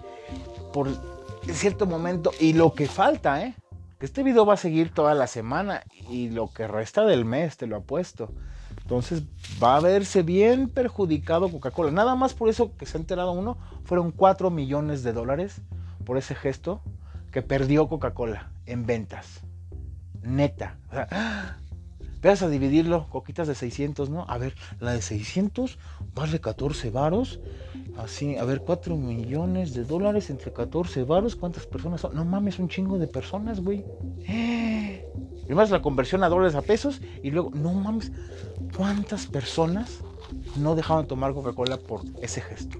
[0.71, 0.90] por
[1.51, 3.55] cierto momento, y lo que falta, ¿eh?
[3.99, 7.57] Que este video va a seguir toda la semana y lo que resta del mes,
[7.57, 8.35] te lo apuesto.
[8.83, 9.23] Entonces
[9.62, 11.90] va a verse bien perjudicado Coca-Cola.
[11.90, 15.62] Nada más por eso que se ha enterado uno, fueron 4 millones de dólares
[16.05, 16.83] por ese gesto
[17.31, 19.40] que perdió Coca-Cola en ventas.
[20.21, 20.77] Neta.
[20.90, 21.62] O sea,
[22.23, 24.25] Veas a dividirlo, coquitas de 600, ¿no?
[24.29, 25.79] A ver, la de 600
[26.15, 27.41] vale 14 varos.
[27.99, 31.37] Así, a ver, 4 millones de dólares entre 14 varos.
[31.37, 32.15] ¿Cuántas personas son?
[32.15, 33.85] No mames, un chingo de personas, güey.
[35.47, 38.13] Primero la conversión a dólares a pesos y luego, no mames,
[38.77, 40.01] ¿cuántas personas
[40.57, 42.79] no dejaron de tomar Coca-Cola por ese gesto.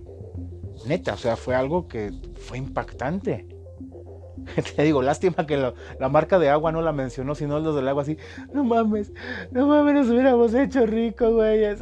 [0.87, 3.47] Neta, o sea, fue algo que fue impactante.
[4.77, 8.03] Te digo, lástima que la marca de agua no la mencionó, sino los del agua
[8.03, 8.17] así.
[8.53, 9.13] No mames,
[9.51, 11.65] no mames, nos hubiéramos hecho rico, güey.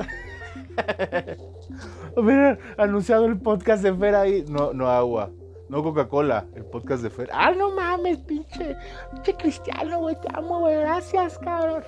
[2.17, 4.45] Hubieran anunciado el podcast de Fer ahí.
[4.49, 5.31] No, no agua.
[5.69, 7.31] No Coca-Cola, el podcast de Fer.
[7.33, 8.77] Ah, no mames, pinche.
[9.13, 10.17] Pinche cristiano, güey.
[10.21, 10.77] Te amo, güey.
[10.81, 11.85] Gracias, cabrón.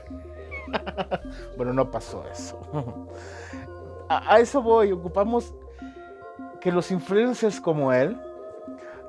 [1.56, 2.60] bueno, no pasó eso.
[4.08, 4.92] a, a eso voy.
[4.92, 5.52] Ocupamos
[6.60, 8.16] que los influencers como él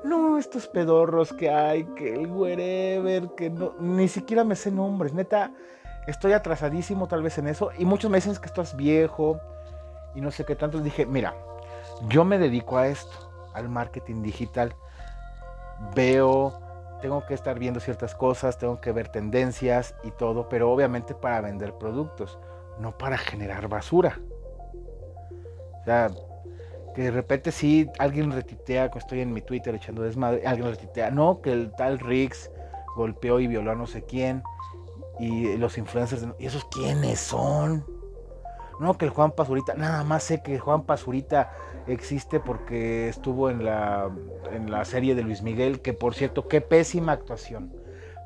[0.04, 5.14] no, estos pedorros que hay, que el wherever, que no, ni siquiera me sé nombres,
[5.14, 5.50] neta,
[6.06, 9.40] estoy atrasadísimo tal vez en eso, y muchos me dicen que estás viejo,
[10.14, 11.34] y no sé qué tanto, dije, mira,
[12.08, 13.12] yo me dedico a esto,
[13.54, 14.74] al marketing digital,
[15.94, 16.52] veo,
[17.00, 21.40] tengo que estar viendo ciertas cosas, tengo que ver tendencias y todo, pero obviamente para
[21.40, 22.38] vender productos,
[22.78, 24.20] no para generar basura.
[25.80, 26.10] O sea,
[26.94, 31.10] que de repente sí alguien retitea, que estoy en mi Twitter echando desmadre, alguien retitea,
[31.10, 32.50] no, que el tal Riggs
[32.96, 34.42] golpeó y violó a no sé quién,
[35.18, 37.84] y los influencers, ¿y esos quiénes son?
[38.80, 41.52] No, que el Juan Pazurita, nada más sé que Juan Pazurita
[41.86, 44.10] existe porque estuvo en la,
[44.52, 47.72] en la serie de Luis Miguel, que por cierto, qué pésima actuación,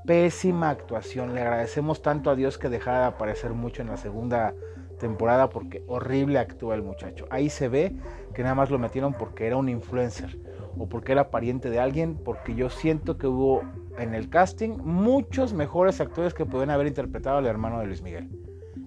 [0.06, 4.54] pésima actuación, le agradecemos tanto a Dios que dejara de aparecer mucho en la segunda
[4.98, 7.26] temporada porque horrible actúa el muchacho.
[7.30, 7.94] Ahí se ve
[8.34, 10.38] que nada más lo metieron porque era un influencer
[10.76, 13.62] o porque era pariente de alguien, porque yo siento que hubo
[13.98, 18.28] en el casting muchos mejores actores que pueden haber interpretado al hermano de Luis Miguel.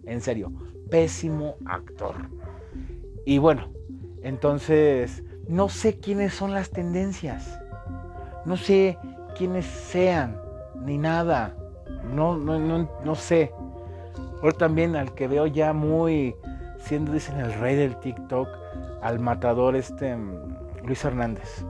[0.06, 0.52] En serio,
[0.89, 2.15] pésimo actor.
[3.26, 3.69] Y bueno,
[4.24, 7.60] entonces no sé quiénes son las tendencias.
[8.45, 8.97] No sé
[9.38, 10.39] quiénes sean,
[10.86, 11.56] ni nada.
[12.13, 13.52] No, no, no, no sé.
[14.41, 16.36] Ahora también al que veo ya muy,
[16.80, 18.47] siendo dicen el rey del TikTok,
[19.01, 21.63] al matador este mm, Luis Hernández.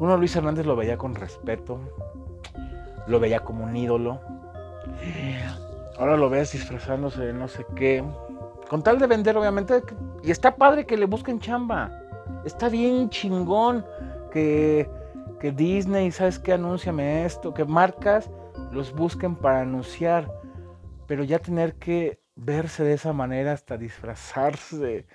[0.00, 1.78] Uno Luis Hernández lo veía con respeto,
[3.06, 4.20] lo veía como un ídolo.
[5.98, 8.04] Ahora lo ves disfrazándose de no sé qué.
[8.68, 9.82] Con tal de vender, obviamente.
[10.22, 11.90] Y está padre que le busquen chamba.
[12.44, 13.84] Está bien chingón
[14.30, 14.88] que,
[15.40, 16.52] que Disney, ¿sabes qué?
[16.52, 17.52] Anúnciame esto.
[17.52, 18.30] Que marcas
[18.70, 20.30] los busquen para anunciar
[21.08, 25.06] pero ya tener que verse de esa manera hasta disfrazarse,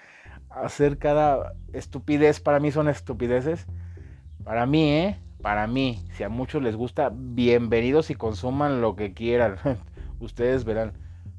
[0.49, 3.67] hacer cada estupidez, para mí son estupideces.
[4.43, 5.19] Para mí, ¿eh?
[5.41, 9.57] Para mí, si a muchos les gusta, bienvenidos y consuman lo que quieran.
[10.19, 10.93] Ustedes verán.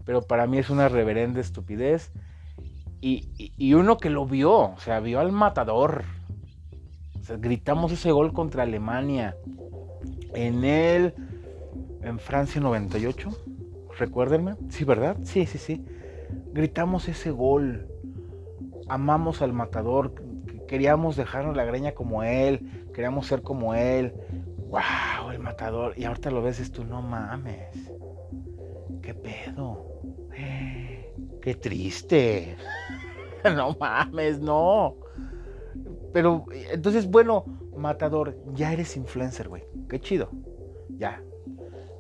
[0.05, 2.13] Pero para mí es una reverenda estupidez.
[3.01, 6.05] Y, y, uno que lo vio, o sea, vio al matador.
[7.39, 9.37] gritamos ese gol contra Alemania.
[10.33, 11.13] En el.
[12.03, 13.31] En Francia 98
[13.99, 14.57] recuérdenme.
[14.69, 15.17] Sí, ¿verdad?
[15.23, 15.85] Sí, sí, sí.
[16.53, 17.89] Gritamos ese gol.
[18.89, 20.15] Amamos al matador.
[20.69, 22.89] Queríamos dejarnos la greña como él.
[22.93, 24.15] Queríamos ser como él.
[24.69, 25.31] ¡Wow!
[25.33, 25.95] El matador.
[25.97, 27.91] Y ahorita lo ves tú, no mames.
[29.03, 29.87] ¿Qué pedo?
[31.43, 32.57] ¡Qué triste!
[33.45, 34.97] no mames, no.
[36.13, 37.45] Pero entonces, bueno,
[37.77, 39.65] matador, ya eres influencer, güey.
[39.89, 40.31] Qué chido.
[40.97, 41.23] Ya,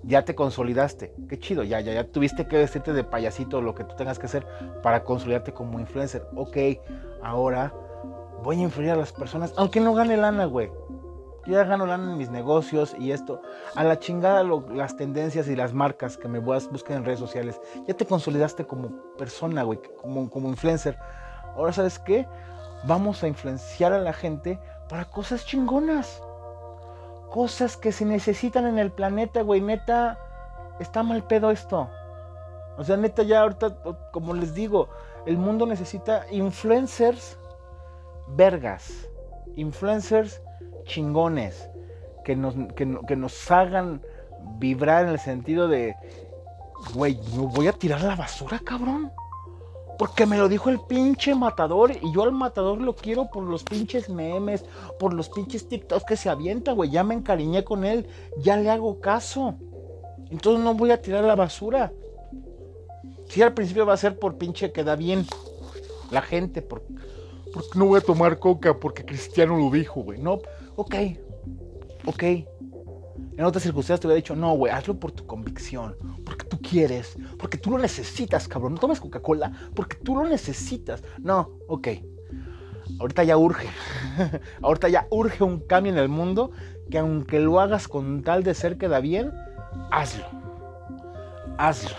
[0.07, 1.15] ya te consolidaste.
[1.29, 4.27] Qué chido, ya, ya, ya tuviste que vestirte de payasito, lo que tú tengas que
[4.27, 4.47] hacer
[4.83, 6.27] para consolidarte como influencer.
[6.37, 6.57] Ok,
[7.23, 7.73] ahora
[8.43, 10.71] voy a influir a las personas, aunque no gane lana, güey.
[11.47, 13.43] Yo ya gano lana en mis negocios y esto.
[13.75, 17.61] A la chingada las tendencias y las marcas que me buscar en redes sociales.
[17.87, 20.99] Ya te consolidaste como persona, güey, como, como influencer.
[21.55, 22.27] Ahora, ¿sabes qué?
[22.87, 26.23] Vamos a influenciar a la gente para cosas chingonas
[27.35, 29.61] cosas que se necesitan en el planeta, güey.
[29.61, 30.21] Neta,
[30.79, 31.91] está mal pedo esto.
[32.79, 33.77] O sea, neta, ya ahorita,
[34.13, 34.89] como les digo,
[35.27, 37.37] el mundo necesita influencers
[38.37, 39.09] vergas.
[39.57, 40.41] Influencers
[40.85, 41.69] chingones.
[42.25, 44.01] Que nos, que, nos hagan
[44.61, 45.97] vibrar en el sentido de,
[46.95, 49.11] güey, ¿me voy a tirar la basura, cabrón?
[49.99, 53.63] Porque me lo dijo el pinche matador y yo al matador lo quiero por los
[53.63, 54.65] pinches memes,
[54.99, 56.91] por los pinches TikToks que se avienta, güey.
[56.91, 58.07] Ya me encariñé con él,
[58.39, 59.55] ya le hago caso.
[60.31, 61.93] Entonces no voy a tirar la basura.
[63.29, 65.27] Si al principio va a ser por pinche que da bien
[66.11, 66.83] la gente, por,
[67.53, 70.19] porque no voy a tomar coca porque Cristiano lo dijo, güey.
[70.19, 70.41] No,
[70.77, 70.95] ok,
[72.07, 72.25] ok.
[73.37, 77.17] En otras circunstancias te hubiera dicho, no, güey, hazlo por tu convicción, porque tú quieres,
[77.39, 78.75] porque tú lo necesitas, cabrón.
[78.75, 81.03] No tomes Coca-Cola porque tú lo necesitas.
[81.19, 81.89] No, ok.
[83.01, 83.69] Ahorita ya urge.
[84.63, 86.53] Ahorita ya urge un cambio en el mundo
[86.91, 89.33] que aunque lo hagas con tal de ser que da bien,
[89.91, 90.27] hazlo.
[91.59, 91.97] Hazlo.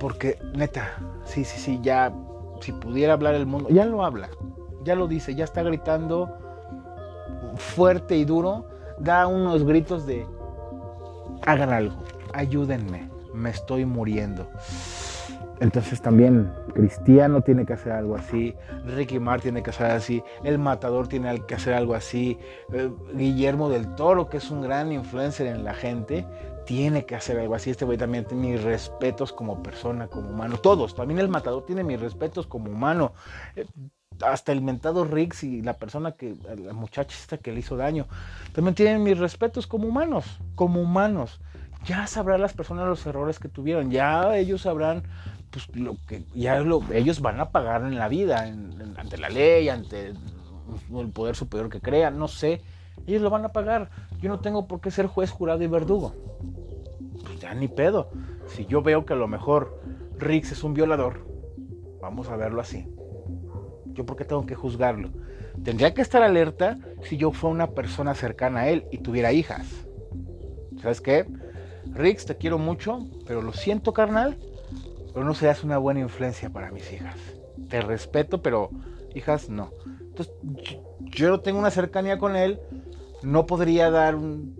[0.00, 2.12] Porque, neta, sí, sí, sí, ya
[2.60, 4.30] si pudiera hablar el mundo, ya lo habla,
[4.84, 6.28] ya lo dice, ya está gritando
[7.56, 8.66] fuerte y duro,
[9.02, 10.26] da unos gritos de,
[11.44, 11.96] hagan algo,
[12.32, 14.48] ayúdenme, me estoy muriendo.
[15.60, 20.58] Entonces también Cristiano tiene que hacer algo así, Ricky Mar tiene que hacer así, El
[20.58, 22.38] Matador tiene que hacer algo así,
[22.72, 26.26] eh, Guillermo del Toro, que es un gran influencer en la gente,
[26.64, 27.70] tiene que hacer algo así.
[27.70, 30.58] Este güey también tiene mis respetos como persona, como humano.
[30.58, 33.12] Todos, también El Matador tiene mis respetos como humano.
[34.20, 38.06] Hasta el mentado Riggs y la persona que, la muchacha que le hizo daño,
[38.52, 41.40] también tienen mis respetos como humanos, como humanos.
[41.84, 45.02] Ya sabrán las personas los errores que tuvieron, ya ellos sabrán
[45.50, 48.42] pues lo que ya ellos van a pagar en la vida,
[48.96, 50.14] ante la ley, ante
[50.96, 52.62] el poder superior que crean, no sé.
[53.06, 53.90] Ellos lo van a pagar.
[54.20, 56.14] Yo no tengo por qué ser juez, jurado y verdugo.
[57.24, 58.10] Pues ya ni pedo.
[58.46, 59.80] Si yo veo que a lo mejor
[60.18, 61.26] Riggs es un violador,
[62.00, 62.88] vamos a verlo así.
[63.94, 65.10] Yo por qué tengo que juzgarlo.
[65.64, 69.66] Tendría que estar alerta si yo fuera una persona cercana a él y tuviera hijas.
[70.80, 71.26] ¿Sabes qué?
[71.92, 74.38] Riggs, te quiero mucho, pero lo siento, carnal
[75.12, 77.16] pero no seas una buena influencia para mis hijas.
[77.68, 78.70] Te respeto, pero
[79.14, 79.70] hijas no.
[80.00, 80.34] Entonces,
[81.00, 82.60] yo no tengo una cercanía con él,
[83.22, 84.56] no podría dar un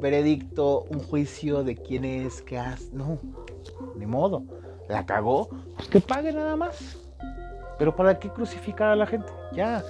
[0.00, 2.90] veredicto, un juicio de quién es, qué hace.
[2.92, 3.18] No,
[3.96, 4.42] ni modo.
[4.88, 6.98] La cagó, pues que pague nada más.
[7.82, 9.32] Pero ¿para qué crucificar a la gente?
[9.50, 9.82] Ya.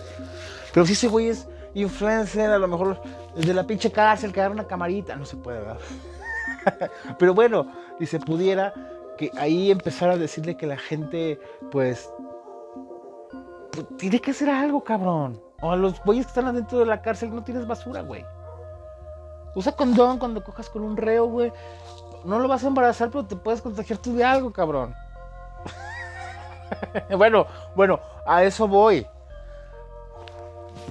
[0.73, 3.03] Pero si ese güey es influencer, a lo mejor
[3.37, 5.79] desde la pinche cárcel, quedar una camarita, no se puede, ¿verdad?
[7.19, 8.73] Pero bueno, si se pudiera,
[9.19, 11.39] que ahí empezar a decirle que la gente,
[11.71, 12.11] pues,
[13.73, 15.39] pues, tiene que hacer algo, cabrón.
[15.61, 18.25] O a los güeyes que están adentro de la cárcel no tienes basura, güey.
[19.55, 21.53] Usa condón cuando cojas con un reo, güey.
[22.25, 24.95] No lo vas a embarazar, pero te puedes contagiar tú de algo, cabrón.
[27.17, 29.07] bueno, bueno, a eso voy.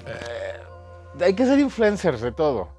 [0.06, 2.70] Eh, hay que ser influencers de todo.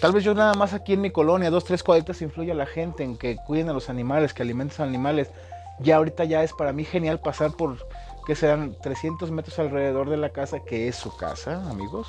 [0.00, 2.66] Tal vez yo nada más aquí en mi colonia, dos, tres cuadritas, influye a la
[2.66, 5.30] gente en que cuiden a los animales, que alimenten a los animales.
[5.80, 7.78] Ya ahorita ya es para mí genial pasar por,
[8.24, 12.08] que sean 300 metros alrededor de la casa, que es su casa, amigos.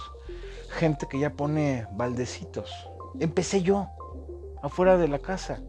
[0.69, 2.71] Gente que ya pone baldecitos.
[3.19, 3.87] Empecé yo,
[4.61, 5.59] afuera de la casa.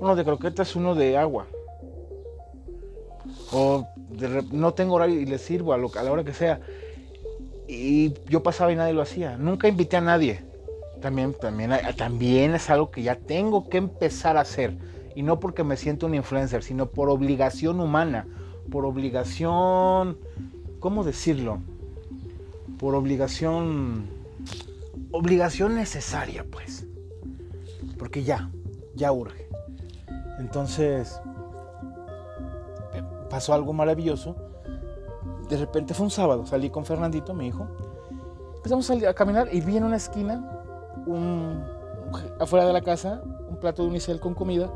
[0.00, 1.46] Uno de croquetas, uno de agua.
[3.52, 3.86] O
[4.52, 6.60] no tengo horario y les sirvo a, a la hora que sea.
[7.68, 9.36] Y yo pasaba y nadie lo hacía.
[9.36, 10.54] Nunca invité a nadie
[11.04, 14.74] también, también, también es algo que ya tengo que empezar a hacer.
[15.14, 18.26] Y no porque me siento un influencer, sino por obligación humana,
[18.70, 20.16] por obligación,
[20.80, 21.60] ¿cómo decirlo?
[22.78, 24.06] Por obligación,
[25.10, 26.86] obligación necesaria, pues.
[27.98, 28.48] Porque ya,
[28.94, 29.46] ya urge.
[30.38, 31.20] Entonces,
[33.34, 34.36] pasó algo maravilloso.
[35.48, 37.66] De repente fue un sábado, salí con Fernandito, mi hijo.
[38.58, 40.62] Empezamos a, a caminar y vi en una esquina
[41.04, 41.60] un,
[42.38, 44.70] afuera de la casa un plato de unicel con comida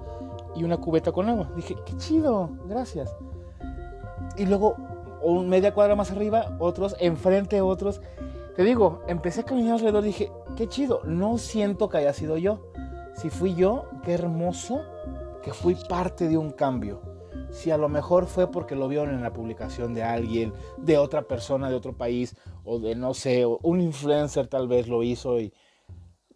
[0.57, 1.49] y una cubeta con agua.
[1.55, 3.15] Dije, qué chido, gracias.
[4.37, 4.75] Y luego,
[5.23, 8.01] un media cuadra más arriba, otros, enfrente otros.
[8.57, 12.73] Te digo, empecé a caminar alrededor, dije, qué chido, no siento que haya sido yo.
[13.15, 14.81] Si fui yo, qué hermoso
[15.45, 17.18] que fui parte de un cambio.
[17.51, 21.23] Si a lo mejor fue porque lo vieron en la publicación de alguien, de otra
[21.23, 25.53] persona de otro país, o de no sé, un influencer tal vez lo hizo y,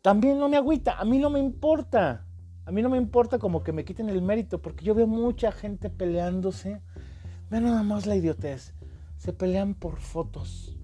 [0.03, 2.27] también no me agüita, a mí no me importa.
[2.65, 5.51] A mí no me importa como que me quiten el mérito, porque yo veo mucha
[5.53, 6.81] gente peleándose.
[7.51, 8.75] Ve nada más la idiotez.
[9.17, 10.77] Se pelean por fotos.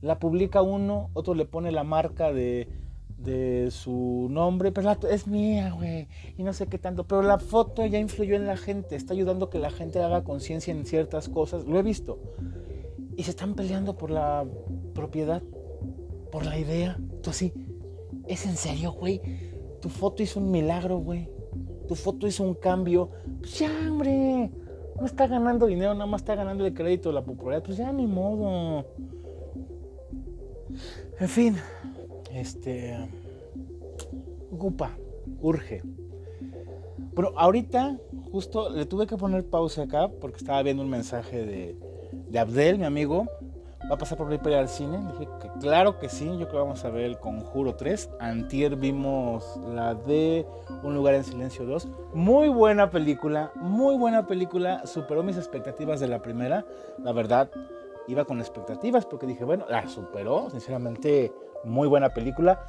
[0.00, 2.68] La publica uno, otro le pone la marca de,
[3.22, 7.04] de su nombre, pero es mía, güey, y no sé qué tanto.
[7.06, 10.24] Pero la foto ya influyó en la gente, está ayudando a que la gente haga
[10.24, 11.64] conciencia en ciertas cosas.
[11.64, 12.18] Lo he visto.
[13.16, 14.46] Y se están peleando por la
[14.94, 15.42] propiedad,
[16.32, 16.98] por la idea.
[17.22, 17.52] Tú así,
[18.30, 19.20] ¿Es en serio, güey?
[19.80, 21.28] Tu foto hizo un milagro, güey.
[21.88, 23.10] Tu foto hizo un cambio.
[23.40, 24.52] Pues ya, hombre.
[24.98, 27.64] No está ganando dinero, nada más está ganando el crédito, la popularidad.
[27.64, 28.86] Pues ya, ni modo.
[31.18, 31.56] En fin.
[32.40, 32.96] Este.
[34.50, 34.90] Ocupa.
[35.40, 35.82] Urge.
[37.14, 37.98] Pero ahorita,
[38.32, 41.76] justo le tuve que poner pausa acá porque estaba viendo un mensaje de,
[42.28, 43.26] de Abdel, mi amigo,
[43.90, 44.98] va a pasar por ahí para al cine.
[45.12, 48.10] dije que claro que sí, yo creo que vamos a ver el Conjuro 3.
[48.20, 50.46] Antier vimos la de
[50.82, 51.88] Un lugar en silencio 2.
[52.14, 54.86] Muy buena película, muy buena película.
[54.86, 56.64] Superó mis expectativas de la primera.
[57.02, 57.50] La verdad,
[58.06, 60.48] iba con expectativas porque dije, bueno, la superó.
[60.50, 61.32] Sinceramente,
[61.64, 62.60] muy buena película.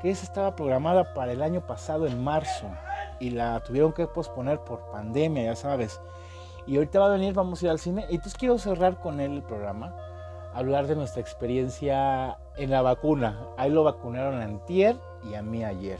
[0.00, 2.66] Que esa estaba programada para el año pasado, en marzo.
[3.20, 6.00] Y la tuvieron que posponer por pandemia, ya sabes.
[6.66, 8.06] Y ahorita va a venir, vamos a ir al cine.
[8.10, 9.94] Y entonces quiero cerrar con él el programa,
[10.52, 13.48] hablar de nuestra experiencia en la vacuna.
[13.56, 15.98] Ahí lo vacunaron a antier y a mí ayer.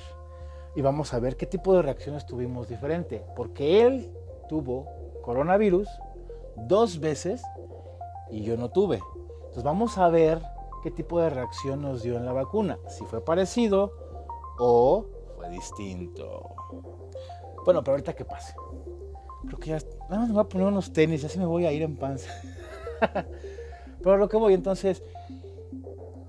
[0.75, 3.25] Y vamos a ver qué tipo de reacciones tuvimos diferente.
[3.37, 4.13] Porque él
[4.49, 4.87] tuvo
[5.23, 5.89] coronavirus
[6.57, 7.43] dos veces
[8.31, 9.01] y yo no tuve.
[9.37, 10.41] Entonces vamos a ver
[10.85, 12.79] qué tipo de reacción nos dio en la vacuna.
[12.89, 13.95] Si fue parecido
[14.59, 16.51] o fue distinto.
[17.65, 18.55] Bueno, pero ahorita que pase.
[19.47, 19.79] Creo que ya.
[20.11, 22.31] Nada más me voy a poner unos tenis, así me voy a ir en panza.
[24.03, 25.03] pero lo que voy, entonces.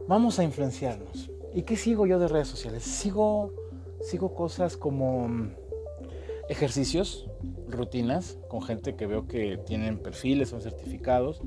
[0.07, 1.29] Vamos a influenciarnos.
[1.53, 2.83] ¿Y qué sigo yo de redes sociales?
[2.83, 3.51] Sigo,
[3.99, 5.51] sigo cosas como mm,
[6.47, 7.29] ejercicios,
[7.67, 11.41] rutinas, con gente que veo que tienen perfiles, son certificados.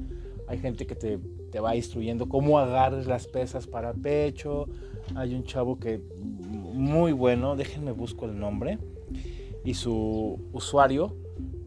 [0.46, 1.18] Hay gente que te,
[1.50, 4.66] te va instruyendo cómo agarres las pesas para pecho.
[5.14, 6.00] Hay un chavo que
[6.74, 8.78] muy bueno, déjenme busco el nombre
[9.64, 11.16] y su usuario,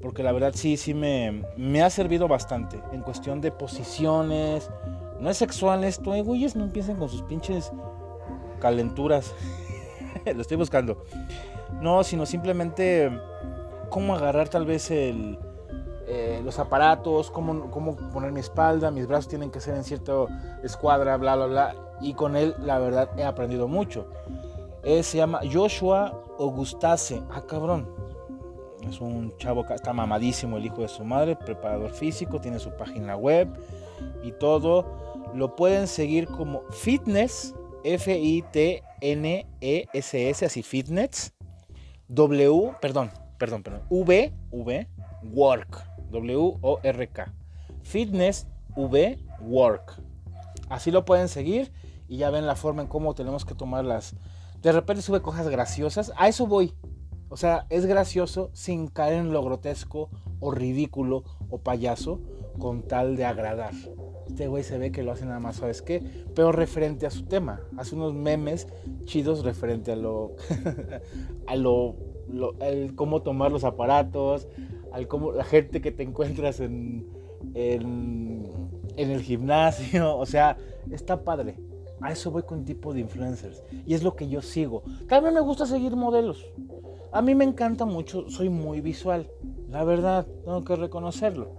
[0.01, 4.69] porque la verdad sí, sí me, me ha servido bastante en cuestión de posiciones.
[5.19, 7.71] No es sexual esto, eh, güeyes, no empiecen con sus pinches
[8.59, 9.35] calenturas.
[10.25, 11.03] Lo estoy buscando.
[11.81, 13.11] No, sino simplemente
[13.89, 15.37] cómo agarrar tal vez el,
[16.13, 20.11] eh, los aparatos, cómo, cómo poner mi espalda, mis brazos tienen que ser en cierta
[20.61, 21.75] escuadra, bla, bla, bla.
[22.01, 24.07] Y con él, la verdad, he aprendido mucho.
[24.83, 27.21] Él se llama Joshua Augustase.
[27.31, 27.87] Ah, cabrón.
[28.85, 32.71] Es un chavo que está mamadísimo, el hijo de su madre, preparador físico, tiene su
[32.71, 33.47] página web
[34.21, 34.85] y todo.
[35.33, 37.55] Lo pueden seguir como Fitness,
[37.85, 38.85] F-I-T-N-E-S-S,
[40.45, 41.31] así Fitness.
[42.09, 43.83] W, perdón, perdón, perdón.
[43.89, 44.87] V, V,
[45.23, 45.90] Work.
[46.11, 47.33] W-O-R-K.
[47.83, 50.01] Fitness, V, Work.
[50.69, 51.71] Así lo pueden seguir
[52.07, 54.15] y ya ven la forma en cómo tenemos que tomar las,
[54.61, 56.11] de repente sube cosas graciosas.
[56.17, 56.73] A eso voy.
[57.29, 60.09] O sea, es gracioso sin caer en lo grotesco
[60.41, 62.19] o ridículo o payaso
[62.59, 63.73] con tal de agradar.
[64.27, 66.25] Este güey se ve que lo hace nada más, ¿sabes qué?
[66.35, 67.61] Pero referente a su tema.
[67.77, 68.67] Hace unos memes
[69.05, 70.35] chidos referente a lo.
[71.47, 71.95] a lo.
[72.95, 74.47] cómo tomar los aparatos,
[74.91, 77.07] al cómo la gente que te encuentras en,
[77.53, 78.43] en,
[78.95, 80.17] en el gimnasio.
[80.21, 80.57] O sea,
[80.89, 81.57] está padre.
[82.01, 83.63] A eso voy con tipo de influencers.
[83.85, 84.83] Y es lo que yo sigo.
[85.07, 86.45] También me gusta seguir modelos.
[87.11, 89.29] A mí me encanta mucho, soy muy visual.
[89.69, 91.51] La verdad, tengo que reconocerlo.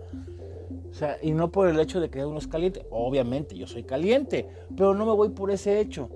[0.91, 2.87] O sea, y no por el hecho de que uno es caliente.
[2.91, 4.49] Obviamente, yo soy caliente.
[4.77, 6.11] Pero no me voy por ese hecho.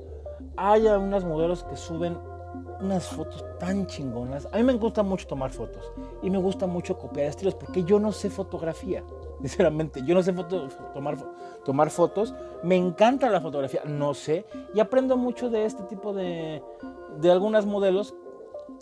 [0.56, 2.18] Hay unas modelos que suben
[2.80, 4.48] unas fotos tan chingonas.
[4.52, 5.92] A mí me gusta mucho tomar fotos.
[6.22, 9.02] Y me gusta mucho copiar estilos porque yo no sé fotografía.
[9.40, 10.32] Sinceramente, yo no sé
[10.94, 11.16] tomar,
[11.64, 12.34] tomar fotos.
[12.62, 14.46] Me encanta la fotografía, no sé.
[14.74, 16.62] Y aprendo mucho de este tipo de,
[17.18, 18.14] de algunas modelos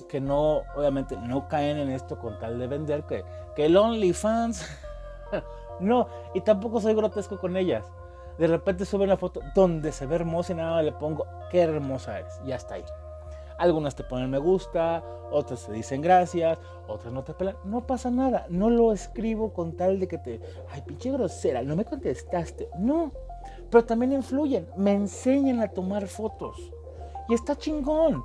[0.08, 3.04] que no, obviamente, no caen en esto con tal de vender.
[3.04, 3.24] Que,
[3.54, 4.66] que el OnlyFans.
[5.80, 7.84] no, y tampoco soy grotesco con ellas.
[8.38, 12.18] De repente sube una foto donde se ve hermosa y nada le pongo, qué hermosa
[12.18, 12.40] es.
[12.44, 12.84] Y hasta ahí.
[13.64, 17.56] Algunas te ponen me gusta, otras te dicen gracias, otras no te pelan.
[17.64, 18.44] No pasa nada.
[18.50, 20.38] No lo escribo con tal de que te.
[20.70, 22.68] Ay, pinche grosera, no me contestaste.
[22.78, 23.10] No.
[23.70, 24.68] Pero también influyen.
[24.76, 26.58] Me enseñan a tomar fotos.
[27.26, 28.22] Y está chingón.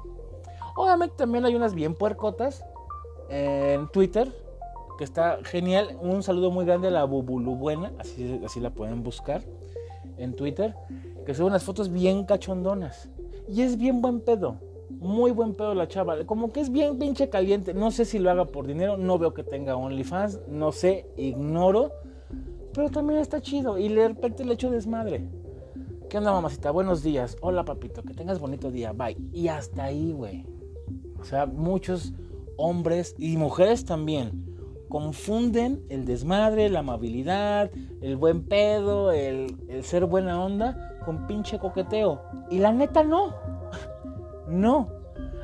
[0.76, 2.66] Obviamente también hay unas bien puercotas
[3.30, 4.30] en Twitter.
[4.98, 5.98] Que está genial.
[6.02, 7.94] Un saludo muy grande a la Bubulu Buena.
[7.98, 9.42] Así, así la pueden buscar
[10.18, 10.76] en Twitter.
[11.26, 13.08] Que son unas fotos bien cachondonas.
[13.48, 16.26] Y es bien buen pedo muy buen pedo la chava.
[16.26, 17.74] Como que es bien pinche caliente.
[17.74, 18.98] No sé si lo haga por dinero.
[18.98, 20.42] No veo que tenga OnlyFans.
[20.48, 21.92] No sé, ignoro.
[22.74, 23.78] Pero también está chido.
[23.78, 25.30] Y de repente le echo desmadre.
[26.10, 26.72] ¿Qué onda, mamacita?
[26.72, 27.38] Buenos días.
[27.42, 28.04] Hola, papito.
[28.04, 28.94] Que tengas bonito día.
[28.94, 29.18] Bye.
[29.32, 30.46] Y hasta ahí, güey.
[31.20, 32.14] O sea, muchos
[32.58, 34.46] hombres y mujeres también
[34.90, 37.70] confunden el desmadre, la amabilidad,
[38.02, 42.22] el buen pedo, el, el ser buena onda con pinche coqueteo.
[42.50, 43.59] Y la neta no.
[44.50, 44.88] No,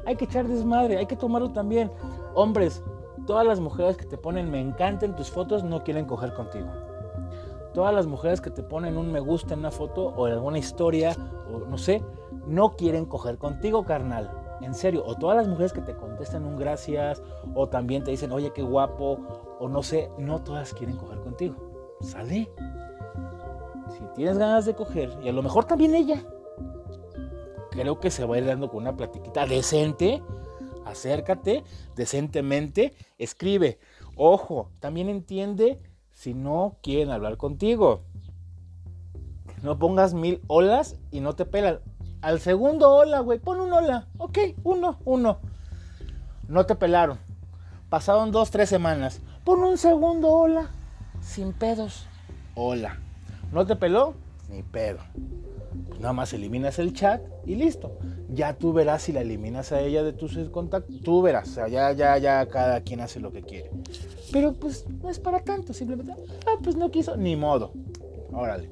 [0.06, 1.92] hay que echar desmadre, hay que tomarlo también.
[2.34, 2.84] Hombres,
[3.26, 6.68] todas las mujeres que te ponen me encantan tus fotos no quieren coger contigo.
[7.74, 10.58] Todas las mujeres que te ponen un me gusta en una foto o en alguna
[10.58, 11.16] historia
[11.52, 12.04] o no sé,
[12.48, 14.32] no quieren coger contigo, carnal.
[14.62, 17.22] En serio, o todas las mujeres que te contestan un gracias
[17.54, 19.20] o también te dicen, "Oye, qué guapo"
[19.60, 21.56] o no sé, no todas quieren coger contigo.
[22.00, 22.50] Sale.
[23.90, 26.24] Si tienes ganas de coger y a lo mejor también ella
[27.76, 30.24] creo que se va a ir dando con una platiquita decente.
[30.86, 31.64] Acércate
[31.96, 33.80] decentemente, escribe.
[34.16, 38.04] Ojo, también entiende si no quieren hablar contigo.
[39.62, 41.80] No pongas mil olas y no te pelan.
[42.22, 44.08] Al segundo hola, güey, pon un hola.
[44.18, 45.40] Ok, uno, uno.
[46.48, 47.20] No te pelaron.
[47.90, 49.22] Pasaron dos, tres semanas.
[49.44, 50.70] Pon un segundo hola.
[51.22, 52.08] sin pedos.
[52.56, 53.00] Hola.
[53.52, 54.14] ¿No te peló?
[54.50, 55.00] Ni pedo.
[56.00, 57.98] Nada más eliminas el chat y listo.
[58.30, 61.02] Ya tú verás si la eliminas a ella de tus contactos.
[61.02, 61.50] Tú verás.
[61.50, 63.72] O sea, ya, ya, ya cada quien hace lo que quiere.
[64.32, 65.74] Pero pues no es para tanto.
[65.74, 66.14] Simplemente,
[66.46, 67.16] ah, pues no quiso.
[67.18, 67.72] Ni modo.
[68.32, 68.70] Órale.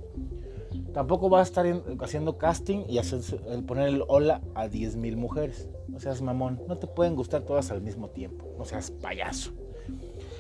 [0.94, 1.66] Tampoco va a estar
[2.02, 3.22] haciendo casting y hacer,
[3.66, 5.68] poner el hola a 10.000 mujeres.
[5.88, 6.62] No seas mamón.
[6.68, 8.46] No te pueden gustar todas al mismo tiempo.
[8.58, 9.52] No seas payaso.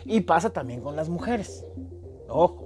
[0.05, 1.65] Y pasa también con las mujeres.
[2.27, 2.62] Ojo.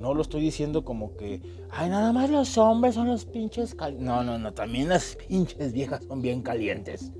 [0.00, 4.06] No lo estoy diciendo como que, ay, nada más los hombres son los pinches calientes.
[4.06, 7.12] No, no, no, también las pinches viejas son bien calientes.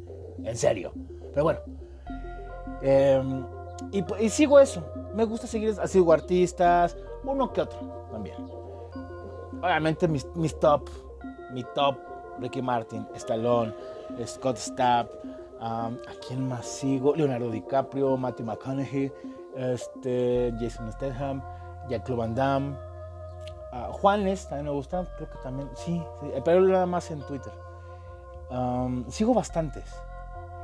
[0.43, 0.91] En serio.
[1.35, 1.61] Pero bueno.
[2.81, 3.45] Em,
[3.93, 4.83] y, sigo eso.
[5.15, 8.37] Me gusta seguir, sigo artistas, uno que otro también.
[9.63, 10.25] Obviamente mis,
[10.59, 10.89] top,
[11.53, 11.99] mi top,
[12.39, 13.75] Ricky Martin, Stallone,
[14.25, 15.11] Scott Stapp,
[15.61, 15.91] ¿a
[16.27, 17.15] quién más sigo?
[17.15, 19.13] Leonardo DiCaprio, Matthew McConaughey,
[19.55, 21.43] este, Jason Statham,
[21.91, 22.77] Jack Van Damme,
[23.91, 26.03] Juanes, también me gusta, creo que también, sí,
[26.45, 27.53] pero nada más en Twitter.
[29.09, 29.85] sigo bastantes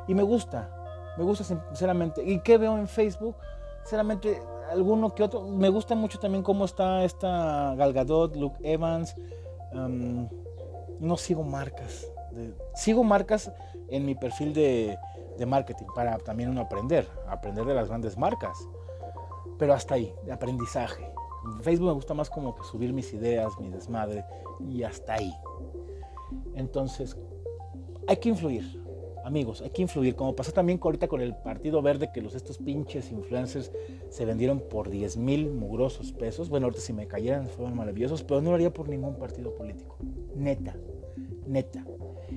[0.09, 0.71] y me gusta,
[1.17, 2.23] me gusta sinceramente.
[2.25, 3.37] ¿Y qué veo en Facebook?
[3.83, 5.43] Sinceramente, alguno que otro.
[5.43, 9.15] Me gusta mucho también cómo está esta Galgadot, Luke Evans.
[9.73, 12.07] no sigo marcas.
[12.75, 13.53] sigo marcas
[13.89, 14.99] en mi perfil de,
[15.39, 18.59] de marketing para también uno aprender, aprender de las grandes marcas.
[19.59, 21.16] Pero hasta ahí, de aprendizaje.
[21.63, 24.25] Facebook me gusta más como que subir mis ideas, mi desmadre
[24.61, 25.33] y hasta ahí.
[26.55, 27.17] Entonces,
[28.07, 28.83] hay que influir,
[29.25, 30.15] amigos, hay que influir.
[30.15, 33.73] Como pasó también ahorita con el Partido Verde, que los estos pinches influencers
[34.09, 36.49] se vendieron por 10 mil mugrosos pesos.
[36.49, 39.97] Bueno, ahorita si me cayeran fueron maravillosos, pero no lo haría por ningún partido político.
[40.35, 40.77] Neta,
[41.47, 41.85] neta.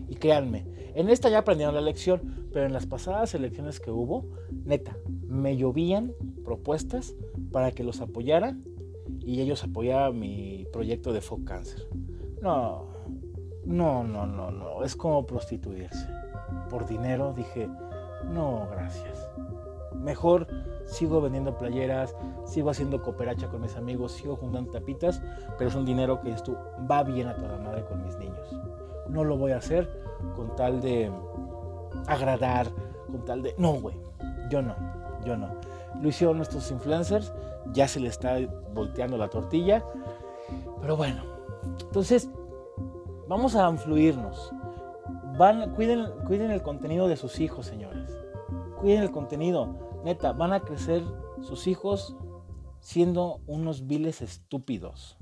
[0.08, 4.26] Y créanme, en esta ya aprendieron la lección, pero en las pasadas elecciones que hubo,
[4.66, 4.98] neta,
[5.28, 7.16] me llovían propuestas
[7.52, 8.64] para que los apoyaran
[9.20, 11.88] y ellos apoyaban mi proyecto de Folk Cancer.
[12.42, 12.88] No,
[13.66, 16.08] no, no, no, no, es como prostituirse.
[16.70, 17.70] Por dinero dije,
[18.32, 19.30] no, gracias.
[19.96, 20.48] Mejor
[20.86, 25.22] sigo vendiendo playeras, sigo haciendo cooperacha con mis amigos, sigo juntando tapitas,
[25.58, 26.58] pero es un dinero que esto
[26.90, 28.60] va bien a toda madre con mis niños.
[29.10, 29.90] No lo voy a hacer
[30.36, 31.12] con tal de
[32.08, 32.68] agradar,
[33.12, 33.54] con tal de...
[33.58, 33.96] No, güey,
[34.50, 34.76] yo no,
[35.26, 35.50] yo no.
[36.02, 37.34] Lo hicieron nuestros influencers,
[37.74, 38.38] ya se le está
[38.74, 39.84] volteando la tortilla.
[40.82, 41.24] Pero bueno,
[41.82, 42.30] entonces
[43.28, 44.52] vamos a influirnos.
[45.38, 48.12] Van, cuiden, cuiden el contenido de sus hijos, señores.
[48.80, 49.76] Cuiden el contenido.
[50.04, 51.04] Neta, van a crecer
[51.42, 52.16] sus hijos
[52.80, 55.18] siendo unos viles estúpidos.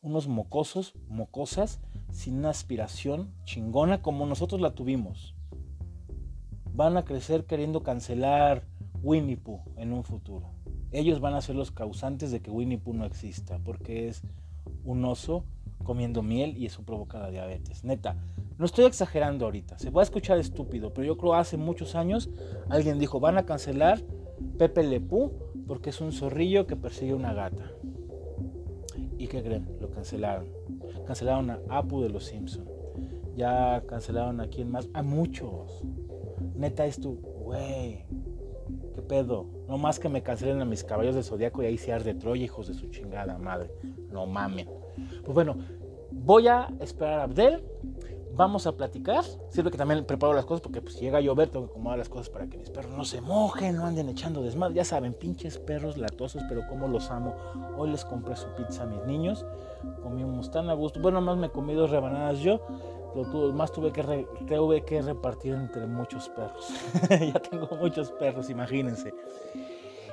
[0.00, 5.34] Unos mocosos, mocosas, sin una aspiración chingona como nosotros la tuvimos.
[6.72, 8.64] Van a crecer queriendo cancelar
[9.02, 10.50] Winnie Pooh en un futuro.
[10.90, 14.22] Ellos van a ser los causantes de que Winnie Pooh no exista, porque es
[14.84, 15.44] un oso
[15.84, 17.84] comiendo miel y eso provoca la diabetes.
[17.84, 18.16] Neta,
[18.58, 22.28] no estoy exagerando ahorita, se va a escuchar estúpido, pero yo creo hace muchos años
[22.68, 24.02] alguien dijo, van a cancelar
[24.58, 25.32] Pepe Le Pooh
[25.66, 27.70] porque es un zorrillo que persigue una gata.
[29.18, 29.68] ¿Y qué creen?
[29.80, 30.46] Lo cancelaron.
[31.06, 32.64] Cancelaron a Apu de los Simpson.
[33.36, 35.82] Ya cancelaron a quién más, a muchos.
[36.54, 38.04] Neta, esto, güey,
[38.94, 39.46] ¿Qué pedo?
[39.68, 42.44] No más que me cancelen a mis caballos de zodiaco y ahí se arde Troya,
[42.44, 43.70] hijos de su chingada madre.
[44.10, 44.68] No mamen.
[45.24, 45.56] Pues bueno,
[46.10, 47.64] voy a esperar a Abdel.
[48.34, 49.24] Vamos a platicar.
[49.50, 51.98] Sirve que también preparo las cosas porque pues, si llega a llover tengo que acomodar
[51.98, 54.74] las cosas para que mis perros no se mojen, no anden echando desmadre.
[54.74, 57.34] Ya saben, pinches perros latosos, pero como los amo.
[57.76, 59.44] Hoy les compré su pizza a mis niños.
[60.02, 61.00] Comimos tan a gusto.
[61.00, 62.60] Bueno, más me comí dos rebanadas yo
[63.54, 66.68] más tuve que, tuve que repartir entre muchos perros.
[67.10, 69.14] ya tengo muchos perros, imagínense.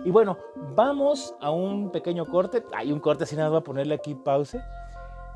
[0.03, 0.37] Y bueno,
[0.75, 2.63] vamos a un pequeño corte.
[2.73, 4.59] Hay un corte, así nada, voy a ponerle aquí pause.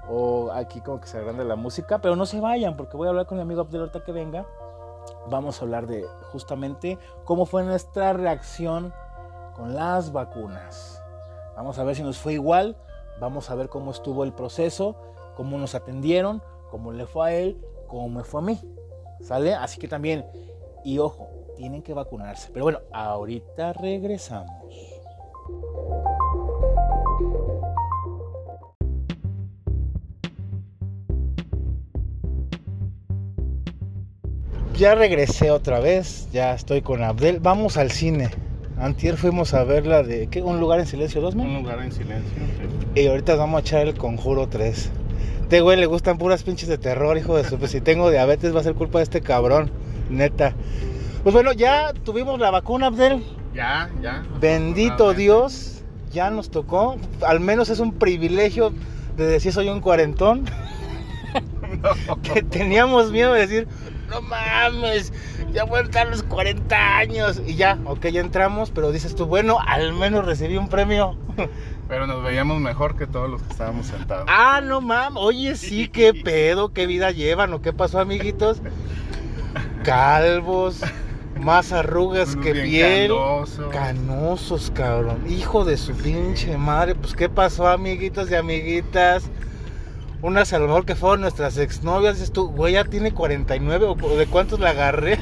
[0.09, 1.99] O aquí como que se agranda la música.
[1.99, 4.45] Pero no se vayan, porque voy a hablar con mi amigo Abdel que venga.
[5.29, 8.93] Vamos a hablar de justamente cómo fue nuestra reacción
[9.55, 11.01] con las vacunas.
[11.55, 12.75] Vamos a ver si nos fue igual.
[13.19, 14.95] Vamos a ver cómo estuvo el proceso,
[15.35, 17.57] cómo nos atendieron, como le fue a él,
[17.87, 18.59] como me fue a mí.
[19.21, 19.53] ¿Sale?
[19.53, 20.25] Así que también,
[20.83, 22.49] y ojo, tienen que vacunarse.
[22.53, 24.55] Pero bueno, ahorita regresamos.
[34.77, 37.41] Ya regresé otra vez, ya estoy con Abdel.
[37.41, 38.29] Vamos al cine.
[38.77, 40.27] Antier fuimos a ver la de.
[40.27, 40.41] ¿Qué?
[40.41, 42.31] ¿Un lugar en silencio 2, Un lugar en silencio.
[42.95, 44.89] Y ahorita vamos a echar el conjuro 3
[45.49, 47.57] este güey le gustan puras pinches de terror, hijo de su.
[47.57, 49.71] Pues si tengo diabetes va a ser culpa de este cabrón,
[50.07, 50.53] neta.
[51.23, 53.23] Pues bueno, ya tuvimos la vacuna, Abdel.
[53.55, 54.23] Ya, ya.
[54.39, 55.81] Bendito Dios.
[56.13, 56.97] ya nos tocó.
[57.25, 58.73] Al menos es un privilegio
[59.17, 60.45] de decir soy un cuarentón.
[62.21, 63.67] que teníamos miedo de decir,
[64.09, 65.13] no mames,
[65.53, 67.41] ya voy a entrar a los 40 años.
[67.45, 71.17] Y ya, ok, ya entramos, pero dices tú, bueno, al menos recibí un premio.
[71.87, 74.25] Pero nos veíamos mejor que todos los que estábamos sentados.
[74.27, 78.61] Ah, no mames, oye, sí, qué pedo, qué vida llevan o qué pasó, amiguitos.
[79.83, 80.81] Calvos,
[81.39, 83.07] más arrugas que bien piel.
[83.07, 83.73] canosos.
[83.73, 85.23] Canosos, cabrón.
[85.27, 86.93] Hijo de su pinche madre.
[86.93, 89.23] Pues, ¿qué pasó, amiguitos y amiguitas?
[90.21, 92.15] Unas a lo mejor que fueron nuestras exnovias.
[92.15, 95.17] Dices tú, güey, ya tiene 49 o o de cuántos la agarré.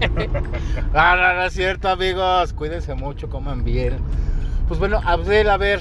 [0.94, 2.52] ah, no, no es cierto, amigos.
[2.52, 3.96] Cuídense mucho, coman bien.
[4.68, 5.80] Pues bueno, Abdel, a ver.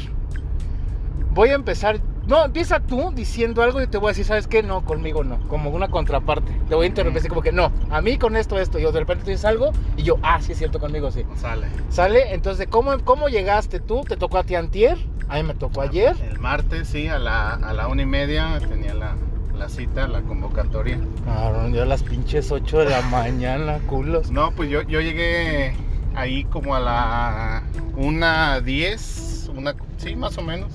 [1.32, 2.00] Voy a empezar.
[2.28, 4.64] No, empieza tú diciendo algo y te voy a decir, ¿sabes qué?
[4.64, 5.38] No, conmigo no.
[5.48, 6.52] Como una contraparte.
[6.68, 7.72] Te voy a interrumpir así como que no.
[7.92, 8.80] A mí con esto, esto.
[8.80, 11.24] Y yo de repente tú dices algo y yo, ah, sí es cierto, conmigo sí.
[11.36, 11.68] Sale.
[11.90, 12.34] ¿Sale?
[12.34, 14.02] Entonces, ¿cómo, ¿cómo llegaste tú?
[14.02, 14.98] ¿Te tocó a ti antier?
[15.30, 16.16] A mí me tocó ayer.
[16.30, 19.16] El martes, sí, a la, a la una y media tenía la,
[19.56, 21.00] la cita, la convocatoria.
[21.26, 24.32] Cabrón, yo a las pinches 8 de la mañana, culos.
[24.32, 25.76] No, pues yo, yo llegué
[26.16, 27.64] ahí como a la
[27.96, 30.72] una diez, una, sí, más o menos.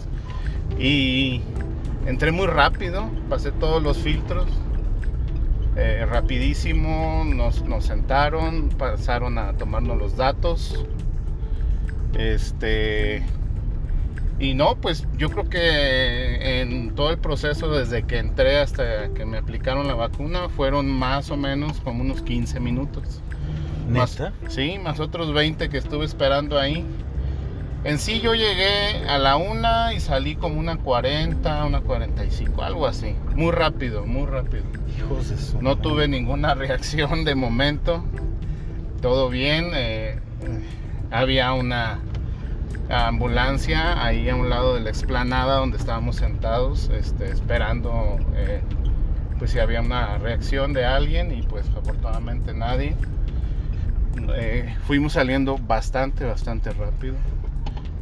[0.79, 1.41] Y
[2.07, 4.47] entré muy rápido, pasé todos los filtros.
[5.77, 10.85] eh, rapidísimo, nos, nos sentaron, pasaron a tomarnos los datos.
[12.19, 13.23] Este.
[14.39, 19.25] Y no, pues yo creo que en todo el proceso, desde que entré hasta que
[19.27, 23.21] me aplicaron la vacuna, fueron más o menos como unos 15 minutos.
[23.91, 24.33] Más- ¿Neta?
[24.49, 26.85] sí, más otros 20 que estuve esperando ahí.
[27.83, 32.87] En sí yo llegué a la una y salí como una 40, una 45, algo
[32.87, 33.15] así.
[33.35, 34.65] Muy rápido, muy rápido.
[34.99, 38.05] Hijos de su No tuve ninguna reacción de momento.
[39.01, 39.71] Todo bien.
[39.75, 40.19] eh,
[41.11, 42.01] había una
[42.91, 48.61] ambulancia ahí a un lado de la explanada donde estábamos sentados, este, esperando eh,
[49.39, 52.95] pues si había una reacción de alguien y pues afortunadamente nadie.
[54.35, 57.15] Eh, fuimos saliendo bastante, bastante rápido.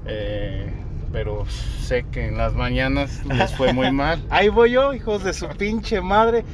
[0.09, 0.67] Eh,
[1.13, 4.23] pero sé que en las mañanas les fue muy mal.
[4.31, 6.45] Ahí voy yo, hijos de su pinche madre.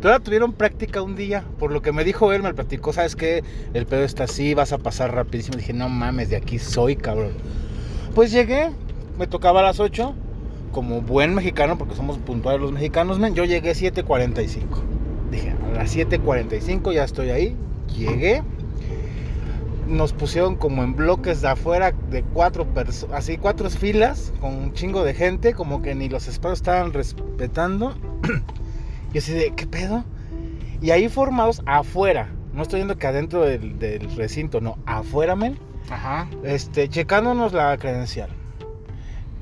[0.00, 3.42] Todavía tuvieron práctica un día, por lo que me dijo él, me platicó, ¿sabes qué?
[3.72, 5.56] El pedo está así, vas a pasar rapidísimo.
[5.56, 7.32] Dije, no mames, de aquí soy, cabrón.
[8.14, 8.70] Pues llegué,
[9.18, 10.14] me tocaba a las 8,
[10.72, 14.60] como buen mexicano, porque somos puntuales los mexicanos, men, yo llegué 7.45.
[15.30, 17.56] Dije, a las 7.45 ya estoy ahí,
[17.96, 18.42] llegué.
[19.86, 24.72] Nos pusieron como en bloques de afuera de cuatro personas, así cuatro filas, con un
[24.72, 27.94] chingo de gente, como que ni los espacios estaban respetando.
[29.12, 30.04] y así de, ¿qué pedo?
[30.80, 35.58] Y ahí formados afuera, no estoy viendo que adentro del, del recinto, no, afuera, men,
[35.90, 36.28] Ajá.
[36.44, 38.30] este, checándonos la credencial.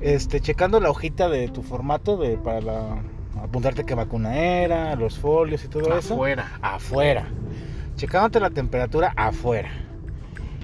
[0.01, 3.03] Este, checando la hojita de tu formato de para la,
[3.43, 6.15] apuntarte qué vacuna era, los folios y todo eso.
[6.15, 6.59] Afuera.
[6.61, 7.27] Afuera.
[7.97, 9.71] Checándote la temperatura afuera.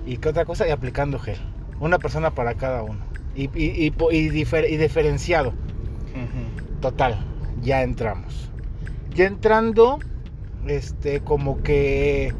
[0.09, 0.67] ¿Y qué otra cosa?
[0.67, 1.39] Y aplicando gel.
[1.81, 2.99] Una persona para cada uno.
[3.35, 5.53] Y, y, y po- y difer- y diferenciado.
[6.81, 7.19] Total,
[7.63, 8.51] ya entramos.
[9.15, 9.99] Ya entrando,
[10.67, 12.33] este, como que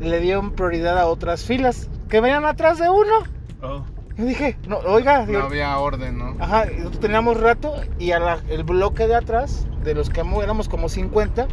[0.00, 3.24] le dieron prioridad a otras filas que venían atrás de uno.
[3.62, 3.84] Oh,
[4.16, 6.36] Yo dije, no, oiga, no digo, había orden, ¿no?
[6.38, 10.42] ajá, nosotros teníamos rato y a la- el bloque de atrás, de los que mo-
[10.42, 11.46] éramos como 50,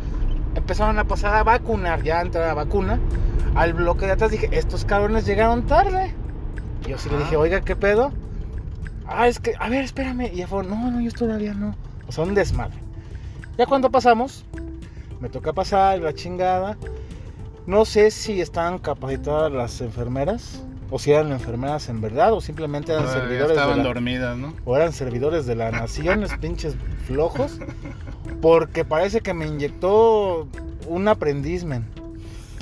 [0.56, 3.00] empezaron a pasar a vacunar, ya entra la vacuna.
[3.56, 6.14] Al bloque de atrás dije, estos cabrones llegaron tarde.
[6.86, 8.12] Y yo sí le dije, oiga, ¿qué pedo?
[9.06, 10.32] Ah, es que, a ver, espérame.
[10.34, 11.76] Y ya fue, no, no, yo todavía no.
[12.08, 12.78] O sea, un desmadre.
[13.58, 14.44] Ya cuando pasamos,
[15.20, 16.78] me toca pasar la chingada.
[17.68, 22.92] No sé si estaban capacitadas las enfermeras, o si eran enfermeras en verdad, o simplemente
[22.92, 24.54] eran Todavía servidores de estaban la, dormidas, ¿no?
[24.66, 26.76] o eran servidores de la nación, los pinches
[27.06, 27.60] flojos.
[28.42, 30.48] Porque parece que me inyectó
[30.88, 31.86] un aprendiz, men.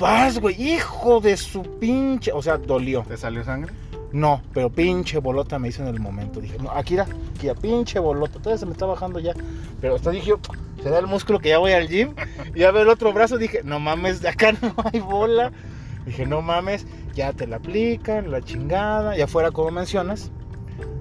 [0.02, 2.32] Paz, güey, hijo de su pinche.
[2.32, 3.04] O sea, dolió.
[3.06, 3.72] ¿Te salió sangre?
[4.10, 6.40] No, pero pinche bolota me hizo en el momento.
[6.40, 8.40] Dije, no, aquí era, aquí era, pinche bolota.
[8.40, 9.32] Todavía se me está bajando ya.
[9.80, 10.32] Pero hasta dije,
[10.82, 12.16] será el músculo que ya voy al gym.
[12.52, 13.38] Y ya veo el otro brazo.
[13.38, 15.52] Dije, no mames, de acá no hay bola.
[16.04, 16.84] Dije, no mames,
[17.14, 19.16] ya te la aplican, la chingada.
[19.16, 20.32] Y afuera, como mencionas,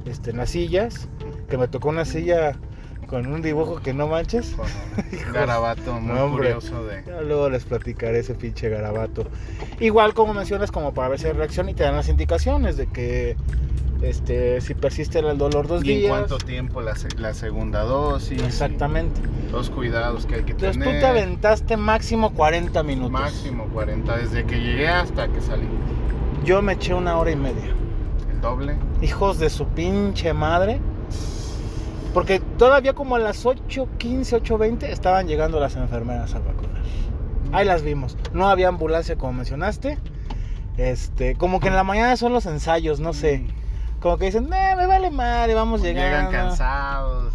[0.06, 1.10] este, en las sillas,
[1.50, 2.56] que me tocó una silla
[3.12, 4.56] con un dibujo que no manches.
[4.56, 7.04] Con un garabato muy No, curioso de...
[7.06, 9.26] Ya luego les platicaré ese pinche garabato.
[9.80, 12.88] Igual como mencionas, como para ver si hay reacción y te dan las indicaciones de
[12.88, 13.36] que
[14.02, 16.10] este si persiste el dolor dos ¿Y en días.
[16.10, 18.42] cuánto tiempo la, se- la segunda dosis?
[18.42, 19.22] Exactamente.
[19.52, 20.96] Los cuidados que hay que Entonces tener.
[20.96, 23.12] tú te aventaste máximo 40 minutos.
[23.12, 25.68] Máximo 40, desde que llegué hasta que salí.
[26.44, 27.76] Yo me eché una hora y media.
[28.42, 28.76] doble.
[29.04, 30.80] Hijos de su pinche madre.
[32.14, 36.82] Porque todavía como a las 8.15, 8.20 estaban llegando las enfermeras a vacunar.
[37.54, 38.18] Ahí las vimos.
[38.34, 39.98] No había ambulancia como mencionaste.
[40.78, 43.46] Este, como que en la mañana son los ensayos, no sé.
[44.00, 46.32] Como que dicen, "Eh, me vale madre, vamos llegando.
[46.32, 47.34] Llegan cansados.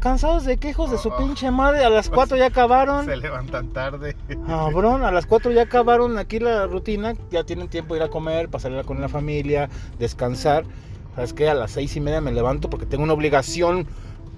[0.00, 1.18] ¿Cansados de qué hijos de su Oh, oh.
[1.18, 1.84] pinche madre?
[1.84, 3.04] A las 4 ya acabaron.
[3.04, 4.16] Se levantan tarde.
[4.46, 8.08] Cabrón, a las 4 ya acabaron aquí la rutina, ya tienen tiempo de ir a
[8.08, 10.64] comer, pasarla con la familia, descansar.
[11.20, 11.50] ¿Sabes qué?
[11.50, 13.86] A las seis y media me levanto porque tengo una obligación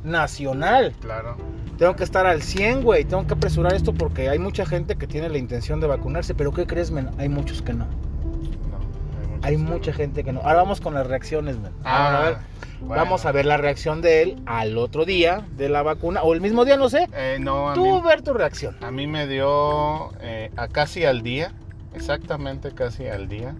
[0.03, 0.93] nacional.
[1.01, 1.37] Claro.
[1.79, 3.05] Tengo que estar al 100, güey.
[3.05, 6.35] Tengo que apresurar esto porque hay mucha gente que tiene la intención de vacunarse.
[6.35, 7.09] Pero ¿qué crees, men?
[7.19, 7.85] Hay muchos que no.
[7.85, 10.41] No, Hay mucha gente que no.
[10.41, 11.71] Ahora vamos con las reacciones, men.
[11.85, 12.37] Ah, a ver.
[12.81, 13.01] bueno.
[13.05, 16.23] Vamos a ver la reacción de él al otro día de la vacuna.
[16.25, 17.09] O el mismo día, no sé.
[17.15, 18.77] Eh, no, a Tú mí, ver tu reacción.
[18.83, 21.53] a mí me dio eh, a casi al día,
[21.95, 23.55] exactamente casi al día.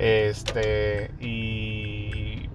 [0.00, 1.67] Este, y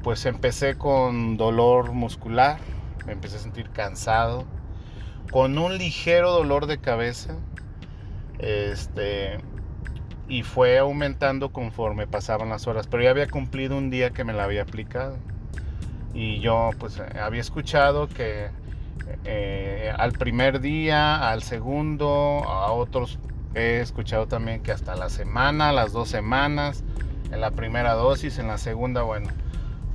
[0.03, 2.59] pues empecé con dolor muscular,
[3.05, 4.45] me empecé a sentir cansado,
[5.31, 7.35] con un ligero dolor de cabeza.
[8.39, 9.37] Este,
[10.27, 14.33] y fue aumentando conforme pasaban las horas, pero ya había cumplido un día que me
[14.33, 15.17] la había aplicado.
[16.13, 18.49] Y yo pues eh, había escuchado que
[19.25, 22.07] eh, al primer día, al segundo,
[22.47, 23.19] a otros
[23.55, 26.83] he escuchado también que hasta la semana, las dos semanas,
[27.31, 29.29] en la primera dosis, en la segunda, bueno,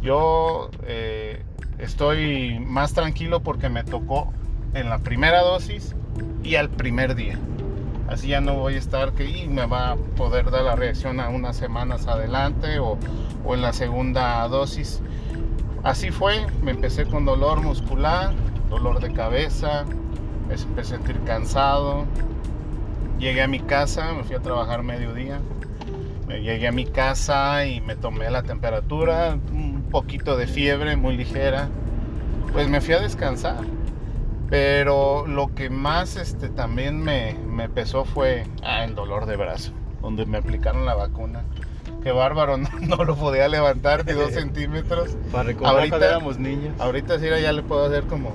[0.03, 1.42] yo eh,
[1.78, 4.32] estoy más tranquilo porque me tocó
[4.74, 5.94] en la primera dosis
[6.42, 7.38] y al primer día.
[8.09, 11.20] Así ya no voy a estar que y me va a poder dar la reacción
[11.20, 12.96] a unas semanas adelante o,
[13.44, 15.03] o en la segunda dosis.
[15.82, 18.32] Así fue, me empecé con dolor muscular,
[18.70, 19.84] dolor de cabeza,
[20.49, 22.07] me empecé a sentir cansado.
[23.18, 25.40] Llegué a mi casa, me fui a trabajar mediodía.
[26.26, 29.38] Me llegué a mi casa y me tomé la temperatura,
[29.89, 31.68] poquito de fiebre muy ligera.
[32.53, 33.64] Pues me fui a descansar.
[34.51, 39.72] Pero lo que más este, también me, me pesó fue ah, el dolor de brazo,
[40.01, 41.43] donde me aplicaron la vacuna.
[42.03, 45.16] Qué bárbaro, no, no lo podía levantar ni dos centímetros.
[45.30, 46.74] Para recordar Ahorita- éramos niños.
[46.80, 48.32] Ahorita sí ya le puedo hacer como,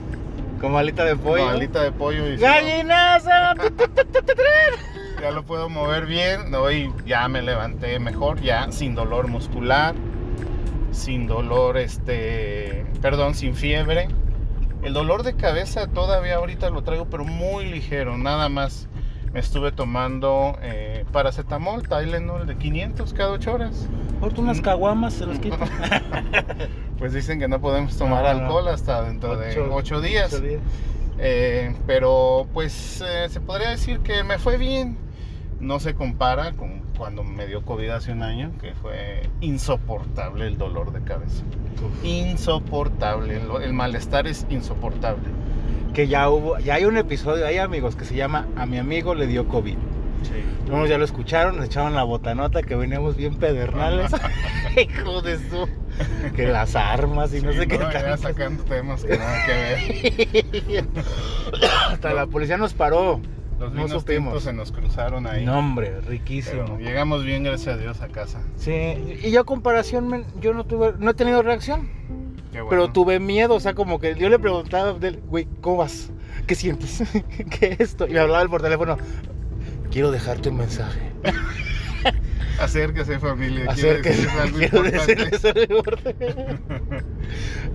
[0.61, 1.43] Como alita de pollo.
[1.43, 3.55] como alita de pollo y ¡Gallinaza!
[5.21, 6.53] ya lo puedo mover bien.
[6.53, 9.95] Hoy ya me levanté mejor, ya sin dolor muscular,
[10.93, 14.07] sin dolor, este, perdón, sin fiebre.
[14.81, 18.87] El dolor de cabeza todavía ahorita lo traigo, pero muy ligero, nada más.
[19.33, 23.89] Me estuve tomando eh, paracetamol, Tylenol de 500 cada 8 horas.
[24.21, 25.57] Ahorita unas caguamas se los quito.
[26.99, 28.39] Pues dicen que no podemos tomar No, no.
[28.45, 30.31] alcohol hasta dentro de Ocho- 8 días.
[30.33, 30.61] Ocho días.
[31.17, 34.97] Eh, pero pues eh, se podría decir que me fue bien.
[35.59, 40.57] No se compara con cuando me dio COVID hace un año, que fue insoportable el
[40.57, 41.43] dolor de cabeza.
[42.03, 43.37] Insoportable.
[43.37, 45.23] El, el malestar es insoportable.
[45.93, 49.15] Que ya hubo, ya hay un episodio ahí, amigos, que se llama A mi amigo
[49.15, 49.77] le dio COVID.
[50.67, 54.11] Unos ya lo escucharon, nos echaban la botanota que veníamos bien pedernales.
[54.77, 55.67] Hijo de su.
[56.35, 60.85] Que las armas y no Sí, sé qué ya sacando temas que nada que ver.
[61.91, 63.19] Hasta la policía nos paró.
[63.63, 64.33] Los No vinos supimos.
[64.33, 65.45] tintos se nos cruzaron ahí.
[65.45, 66.77] No, hombre, Pero riquísimo.
[66.79, 68.41] llegamos bien, gracias a Dios, a casa.
[68.57, 68.71] Sí,
[69.23, 71.89] y yo a comparación, yo no tuve, no he tenido reacción,
[72.51, 72.69] Qué bueno.
[72.69, 74.95] pero tuve miedo, o sea, como que yo le preguntaba,
[75.27, 76.11] güey, ¿cómo vas?
[76.47, 77.01] ¿Qué sientes?
[77.59, 78.07] ¿Qué es esto?
[78.07, 78.97] Y me hablaba él por teléfono,
[79.91, 81.11] quiero dejarte un mensaje.
[82.59, 83.65] Acérquese, familia.
[83.69, 84.27] Acérquese,
[84.57, 86.35] quiero decirles algo importante.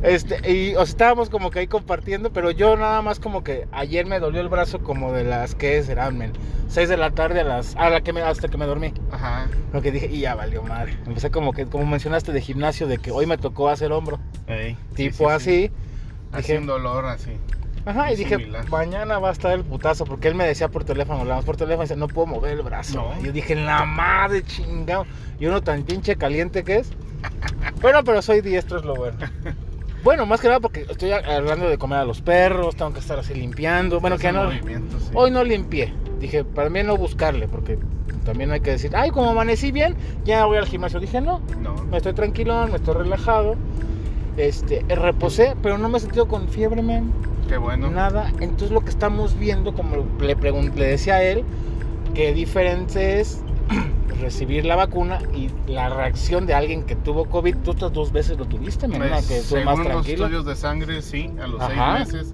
[0.03, 3.67] Este, y o sea, estábamos como que ahí compartiendo, pero yo nada más como que
[3.73, 6.33] ayer me dolió el brazo como de las que serán, men,
[6.69, 8.93] 6 de la tarde a las a la que me, hasta que me dormí.
[9.11, 9.49] Ajá.
[9.73, 10.97] Lo que dije, y ya valió madre.
[11.07, 14.21] Empecé como que, como mencionaste de gimnasio, de que hoy me tocó hacer hombro.
[14.47, 15.65] Ey, sí, Tipo sí, sí.
[15.67, 15.71] así.
[16.31, 17.33] Así Dije- un dolor así.
[17.89, 18.69] Ajá, y dije, similar.
[18.71, 21.83] mañana va a estar el putazo, porque él me decía por teléfono, hablamos por teléfono,
[21.85, 22.99] y dice, no puedo mover el brazo.
[23.15, 23.21] No.
[23.21, 25.07] Y yo dije, la madre chingado.
[25.41, 26.91] Y uno tan pinche caliente que es.
[27.81, 29.17] bueno, pero soy diestro, es lo bueno.
[30.05, 33.19] Bueno, más que nada porque estoy hablando de comer a los perros, tengo que estar
[33.19, 33.99] así limpiando.
[33.99, 34.49] Bueno, que no.
[34.53, 34.59] sí.
[35.13, 35.93] Hoy no limpié.
[36.21, 37.79] Dije, para mí no buscarle, porque
[38.25, 41.01] también hay que decir, ay, como amanecí bien, ya voy al gimnasio.
[41.01, 41.75] Dije, no, No.
[41.91, 43.57] me estoy tranquilón, me estoy relajado.
[44.37, 47.13] Este, reposé, pero no me he sentido con fiebre, man.
[47.49, 47.91] Qué bueno.
[47.91, 48.31] Nada.
[48.41, 51.45] Entonces lo que estamos viendo, como le, le decía a él,
[52.15, 53.43] que diferente es
[54.21, 57.57] recibir la vacuna y la reacción de alguien que tuvo COVID.
[57.59, 60.25] Tú otras dos veces lo tuviste, una Pues, que según más los tranquilo.
[60.27, 62.05] estudios de sangre, sí, a los Ajá.
[62.05, 62.33] seis meses,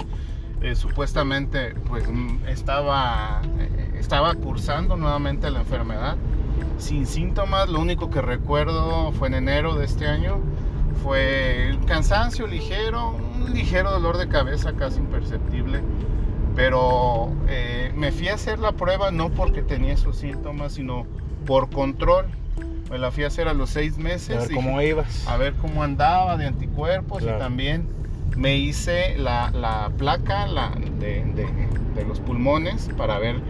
[0.62, 6.16] eh, supuestamente, pues mm, estaba, eh, estaba cursando nuevamente la enfermedad,
[6.78, 7.68] sin síntomas.
[7.68, 10.40] Lo único que recuerdo fue en enero de este año,
[11.02, 15.80] fue cansancio ligero, un ligero dolor de cabeza casi imperceptible,
[16.54, 21.06] pero eh, me fui a hacer la prueba no porque tenía esos síntomas, sino
[21.46, 22.26] por control.
[22.90, 24.36] Me la fui a hacer a los seis meses.
[24.36, 25.26] A ver y- cómo ibas.
[25.26, 27.38] a ver cómo andaba de anticuerpos Claro.
[27.38, 27.88] y también
[28.36, 30.70] me hice la, la placa la
[31.00, 33.40] de, de- de los pulmones para ver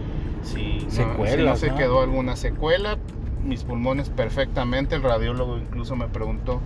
[0.43, 1.75] si, no- si no, Secuelas, se ¿no?
[1.77, 2.97] quedó alguna secuela.
[3.43, 4.95] Mis pulmones perfectamente.
[4.95, 6.61] El radiólogo incluso me preguntó,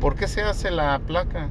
[0.00, 1.48] ¿por qué se hace la placa?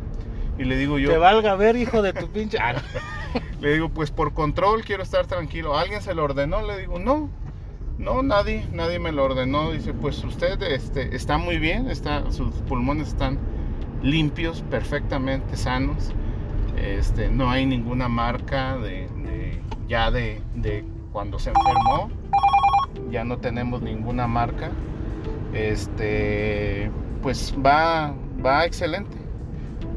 [0.57, 2.57] Y le digo yo, Te valga ver, hijo de tu pinche.
[2.59, 2.75] Ah,
[3.59, 5.77] le digo, pues por control quiero estar tranquilo.
[5.77, 6.61] ¿Alguien se lo ordenó?
[6.61, 7.29] Le digo, no.
[7.97, 9.71] No, nadie, nadie me lo ordenó.
[9.71, 13.37] Dice, pues usted este, está muy bien, está, sus pulmones están
[14.01, 16.11] limpios, perfectamente sanos.
[16.77, 22.09] Este, no hay ninguna marca de, de- ya de, de cuando se enfermó.
[23.11, 24.71] Ya no tenemos ninguna marca.
[25.53, 26.91] Este,
[27.21, 28.13] pues va,
[28.43, 29.17] va excelente.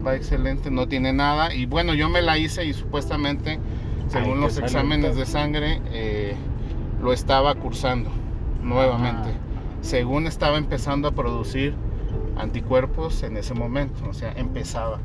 [0.06, 1.54] Va excelente, no tiene nada.
[1.54, 3.58] Y bueno, yo me la hice y supuestamente,
[4.08, 6.36] según los exámenes de sangre, eh,
[7.02, 8.10] lo estaba cursando
[8.62, 9.30] nuevamente.
[9.80, 11.74] Según estaba empezando a producir
[12.36, 15.00] anticuerpos en ese momento, o sea, empezaba.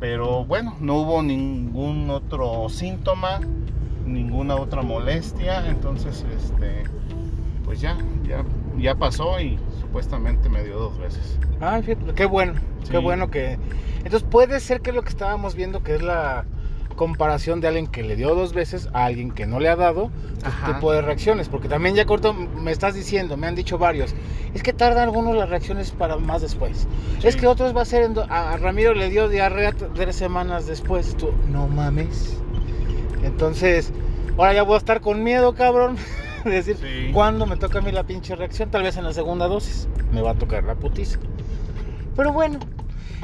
[0.00, 3.40] Pero bueno, no hubo ningún otro síntoma,
[4.06, 6.84] ninguna otra molestia, entonces, este,
[7.64, 8.44] pues ya, ya,
[8.78, 9.58] ya pasó y
[10.02, 11.38] supuestamente me dio dos veces.
[11.84, 12.90] Fíjate, qué bueno, Sí.
[12.92, 13.58] qué bueno que...
[14.04, 16.44] Entonces puede ser que lo que estábamos viendo, que es la
[16.94, 20.10] comparación de alguien que le dio dos veces a alguien que no le ha dado,
[20.44, 20.72] Ajá.
[20.74, 24.14] tipo de reacciones, porque también ya corto me estás diciendo, me han dicho varios,
[24.54, 26.86] es que tardan algunos las reacciones para más después.
[27.20, 27.26] Sí.
[27.28, 30.66] Es que otros va a ser, en do- a Ramiro le dio diarrea tres semanas
[30.68, 32.36] después, tú, no mames.
[33.24, 33.92] Entonces,
[34.36, 35.96] ahora ya voy a estar con miedo, cabrón,
[36.44, 37.10] decir, Sí.
[37.12, 38.70] ¿cuándo me toca a mí la pinche reacción?
[38.70, 41.18] Tal vez en la segunda dosis me va a tocar la putiza.
[42.16, 42.58] Pero bueno,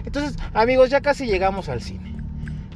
[0.05, 2.15] entonces, amigos, ya casi llegamos al cine.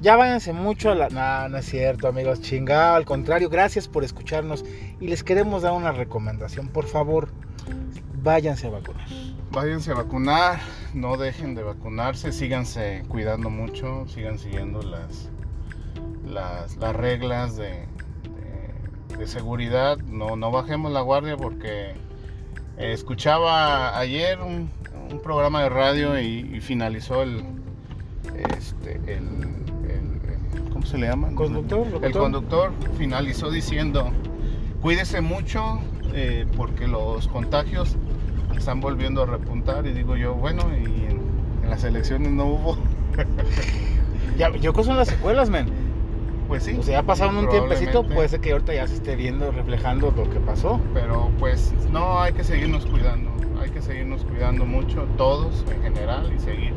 [0.01, 1.09] Ya váyanse mucho a la...
[1.09, 2.95] No, no es cierto, amigos, chingado.
[2.95, 4.65] Al contrario, gracias por escucharnos.
[5.01, 6.69] Y les queremos dar una recomendación.
[6.69, 7.31] Por favor,
[8.23, 9.07] váyanse a vacunar.
[9.51, 10.61] Váyanse a vacunar,
[10.95, 15.31] no dejen de vacunarse, síganse cuidando mucho, sigan siguiendo las,
[16.27, 17.87] las, las reglas de,
[19.17, 21.93] de- seguridad, no, no bajemos la guardia porque
[22.77, 24.71] eh, escuchaba ayer un,
[25.11, 27.43] un programa de radio y, y finalizó el,
[28.57, 29.25] este, el,
[29.89, 31.35] el- el- ¿cómo se le llama?
[31.35, 31.87] ¿Conductor?
[32.03, 34.11] El conductor finalizó diciendo,
[34.81, 35.81] cuídese mucho
[36.15, 37.97] eh, porque los contagios
[38.57, 41.21] están volviendo a repuntar y digo yo, bueno, y en,
[41.63, 42.79] en las elecciones no hubo,
[44.39, 45.67] Ya, yo creo que son las secuelas, men.
[46.49, 49.15] Pues sí, O sea, ya pasaron un tiempecito, puede ser que ahorita ya se esté
[49.17, 50.81] viendo, reflejando lo que pasó.
[50.95, 53.31] pero pues no, hay que seguirnos cuidando,
[53.63, 56.73] hay que seguirnos cuidando mucho, todos en general, y seguir,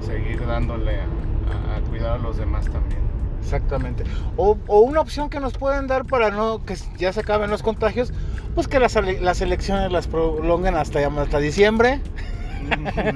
[0.00, 3.00] seguir dándole a, a- cuidar a los demás también.
[3.40, 4.02] Exactamente.
[4.36, 7.62] O, o una opción que nos pueden dar para no que ya se acaben los
[7.62, 8.12] contagios,
[8.54, 12.00] pues que las, las elecciones las prolonguen hasta, hasta diciembre.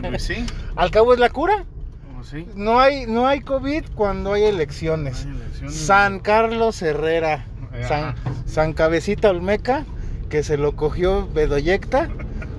[0.08, 0.44] pues sí,
[0.76, 1.64] Al cabo es la cura.
[2.20, 2.46] Pues sí.
[2.54, 5.24] No hay, no hay COVID cuando hay elecciones.
[5.26, 5.74] Hay elecciones.
[5.76, 7.88] San Carlos Herrera, Ajá.
[7.88, 8.14] San,
[8.46, 9.84] San Cabecita Olmeca,
[10.28, 12.08] que se lo cogió Bedoyecta.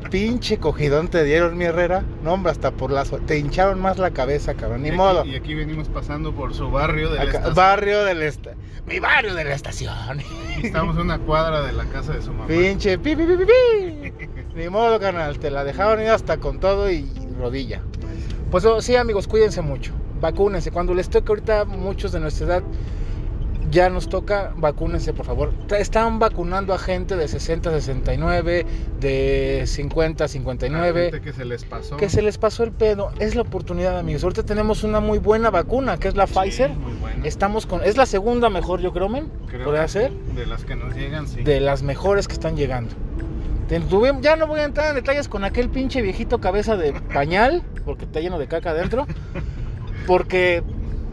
[0.09, 2.03] Pinche cogidón te dieron, mi Herrera.
[2.22, 3.12] No, hombre, hasta por las.
[3.28, 4.82] Te hincharon más la cabeza, cabrón.
[4.82, 5.26] Ni Y aquí- modo.
[5.26, 7.55] Y aquí venimos pasando por su barrio de la Acá- estación.
[7.55, 8.51] barrio del esta-
[8.88, 10.20] Mi barrio de la estación.
[10.62, 12.47] Estamos a una cuadra de la casa de su mamá.
[12.47, 14.28] Pinche pi, pi, pi, pi, pi.
[14.53, 15.39] Ni modo, canal.
[15.39, 17.09] Te la dejaron ir hasta con todo y
[17.39, 17.82] rodilla.
[18.52, 19.93] Pues oh, sí, amigos, cuídense mucho.
[20.20, 20.72] Vacúnense.
[20.72, 22.64] Cuando les toque ahorita, muchos de nuestra edad
[23.72, 25.54] ya nos toca, vacúnense, por favor.
[25.80, 28.66] Están vacunando a gente de 60, 69,
[28.99, 31.02] de 50, La 59.
[31.04, 31.95] gente que se les pasó.
[31.95, 33.12] Que se les pasó el pedo.
[33.20, 34.24] Es la oportunidad, amigos.
[34.26, 36.72] Ahorita tenemos una muy buena vacuna, que es la Sí, Pfizer.
[36.72, 37.26] muy buena.
[37.26, 37.82] Estamos con.
[37.84, 39.32] Es la segunda mejor, yo creo, men.
[39.47, 41.41] Creo De las que nos llegan, sí.
[41.41, 42.93] de las mejores que están llegando.
[44.22, 48.04] Ya no voy a entrar en detalles con aquel pinche viejito cabeza de pañal, porque
[48.06, 49.08] está lleno de caca adentro.
[50.08, 50.62] Porque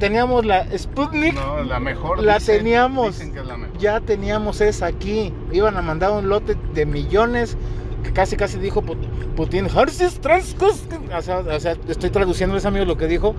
[0.01, 2.21] teníamos la Sputnik, No, la mejor.
[2.23, 3.19] La dicen- teníamos.
[3.19, 3.79] Dicen que es la mejor.
[3.79, 5.33] ya teníamos esa aquí.
[5.53, 7.57] Iban a mandar un lote de millones,
[8.03, 9.07] que casi casi dijo Put-
[9.37, 13.37] Putin, o sea, o sea, estoy traduciéndoles amigos lo que dijo.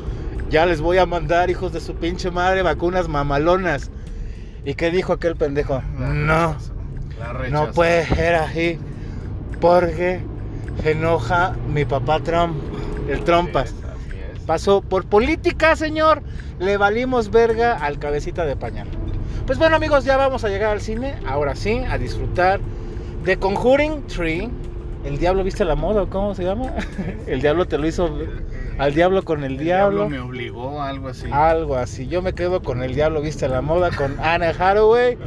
[0.50, 3.92] Ya les voy a mandar, hijos de su pinche madre, vacunas mamalonas.
[4.64, 5.82] ¿Y qué dijo aquel pendejo?
[6.00, 6.56] La No.
[7.20, 8.80] la No puede ser así
[9.60, 10.22] porque
[10.82, 12.57] se enoja mi papá Trump,
[13.10, 13.20] el
[13.64, 13.76] es.
[14.45, 16.22] Pasó por política, señor.
[16.60, 18.88] Le valimos verga al cabecita de pañal.
[19.45, 21.16] Pues bueno, amigos, ya vamos a llegar al cine.
[21.28, 22.60] Ahora sí, a disfrutar
[23.24, 24.49] de Conjuring 3.
[25.05, 26.74] El diablo viste la moda, ¿o ¿cómo se llama?
[27.28, 28.10] El diablo te lo hizo.
[28.80, 30.08] Al diablo con el, diablo.
[30.08, 31.28] me obligó, algo así.
[31.32, 32.08] Algo así.
[32.08, 35.18] Yo me quedo con el diablo viste la moda con Anna Hathaway.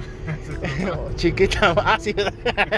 [1.16, 2.14] Chiquita, ah, sí,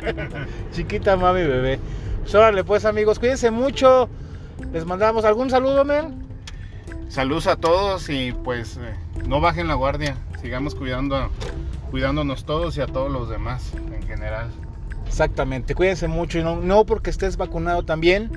[0.73, 1.79] Chiquita mami bebé.
[2.23, 4.09] Pues órale pues amigos, cuídense mucho.
[4.73, 6.27] Les mandamos algún saludo, men.
[7.09, 8.95] Saludos a todos y pues eh,
[9.29, 10.17] no bajen la guardia.
[10.43, 11.31] Sigamos cuidando,
[11.93, 14.51] cuidándonos todos y a todos los demás en general.
[15.07, 18.31] Exactamente, cuídense mucho y no, no porque estés vacunado también,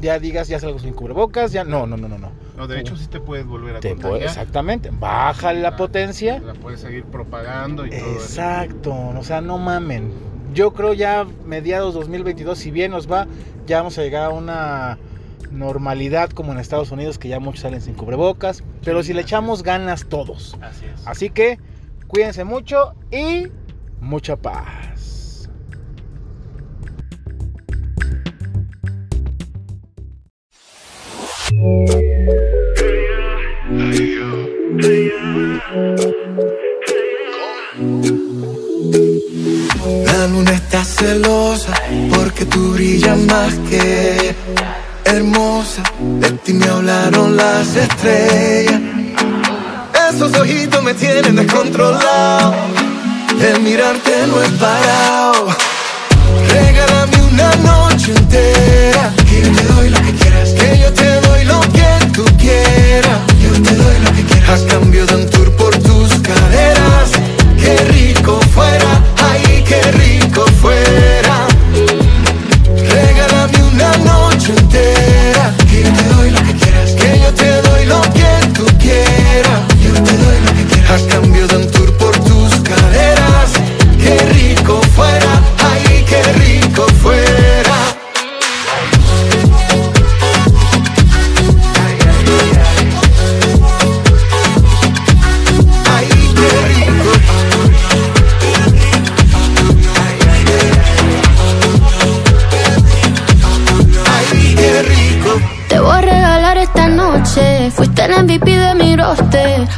[0.00, 2.30] ya digas, ya salgo sin cubrebocas, ya no, no, no, no.
[2.56, 4.10] No, de hecho sí te puedes volver a Te contagiar.
[4.12, 6.38] puede- exactamente, baja la La- potencia.
[6.40, 8.12] La puedes seguir propagando y todo eso.
[8.20, 10.12] Exacto, o sea, no mamen.
[10.52, 13.26] Yo creo ya mediados 2022, si bien nos va,
[13.66, 14.98] ya vamos a llegar a una
[15.50, 19.62] normalidad como en Estados Unidos, que ya muchos salen sin cubrebocas, pero si le echamos
[19.62, 20.56] ganas todos.
[20.60, 21.06] Así es.
[21.06, 21.58] Así que
[22.06, 23.48] cuídense mucho y
[24.00, 24.93] mucha paz.
[41.14, 41.72] Celosa
[42.14, 44.34] porque tú brillas más que
[45.04, 45.82] hermosa.
[46.20, 48.80] De ti me hablaron las estrellas.
[50.10, 52.54] Esos ojitos me tienen descontrolado.
[53.40, 55.46] El mirarte no es parado.
[56.48, 59.12] Regálame una noche entera.
[59.28, 60.48] Que yo te doy lo que quieras.
[60.60, 63.18] Que yo te doy lo que tú quieras.
[63.44, 64.62] Yo te doy lo que quieras.
[64.62, 65.50] A cambio de un tour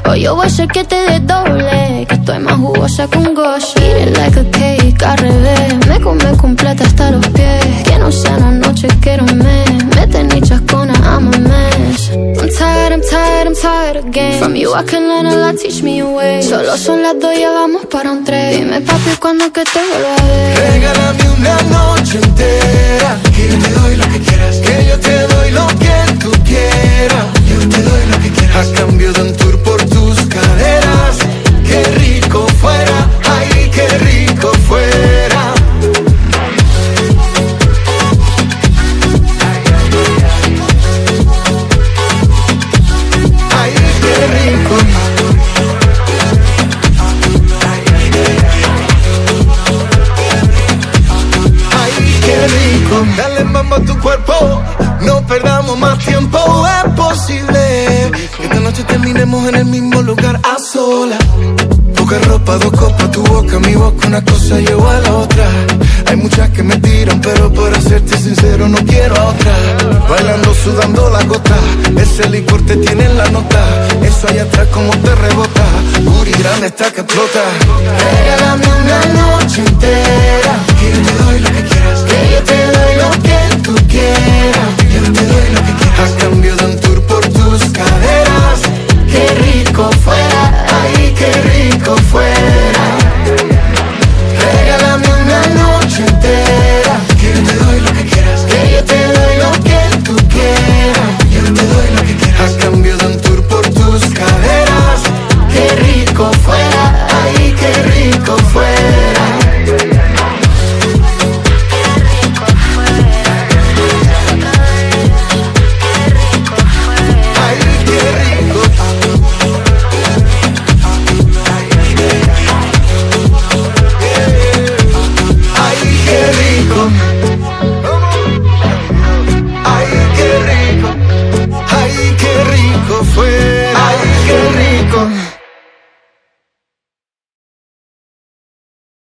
[0.08, 2.06] Hoy yo voy a hacer que te desdoble.
[2.08, 3.74] Que estoy más jugosa un gosh.
[3.76, 5.86] Eat it like a cake, al revés.
[5.88, 7.82] Me come completa hasta los pies.
[7.84, 9.84] Que no sea una noche, quiero un mes.
[9.96, 12.10] Mete ni chascona, I'm a mess.
[12.12, 14.38] I'm tired, I'm tired, I'm tired again.
[14.38, 16.42] From you I can learn a lot, teach me a way.
[16.42, 18.56] Solo son las dos, ya vamos para un tren.
[18.56, 20.16] Dime papi, cuando que te vuelva
[68.18, 69.52] sincero no quiero a otra.
[70.08, 71.56] Bailando, sudando la gota,
[72.00, 73.62] ese licor te tiene en la nota.
[74.02, 75.64] Eso allá atrás como te rebota,
[76.04, 77.42] Guri grande está que explota.
[78.12, 80.45] Regálame una noche entera,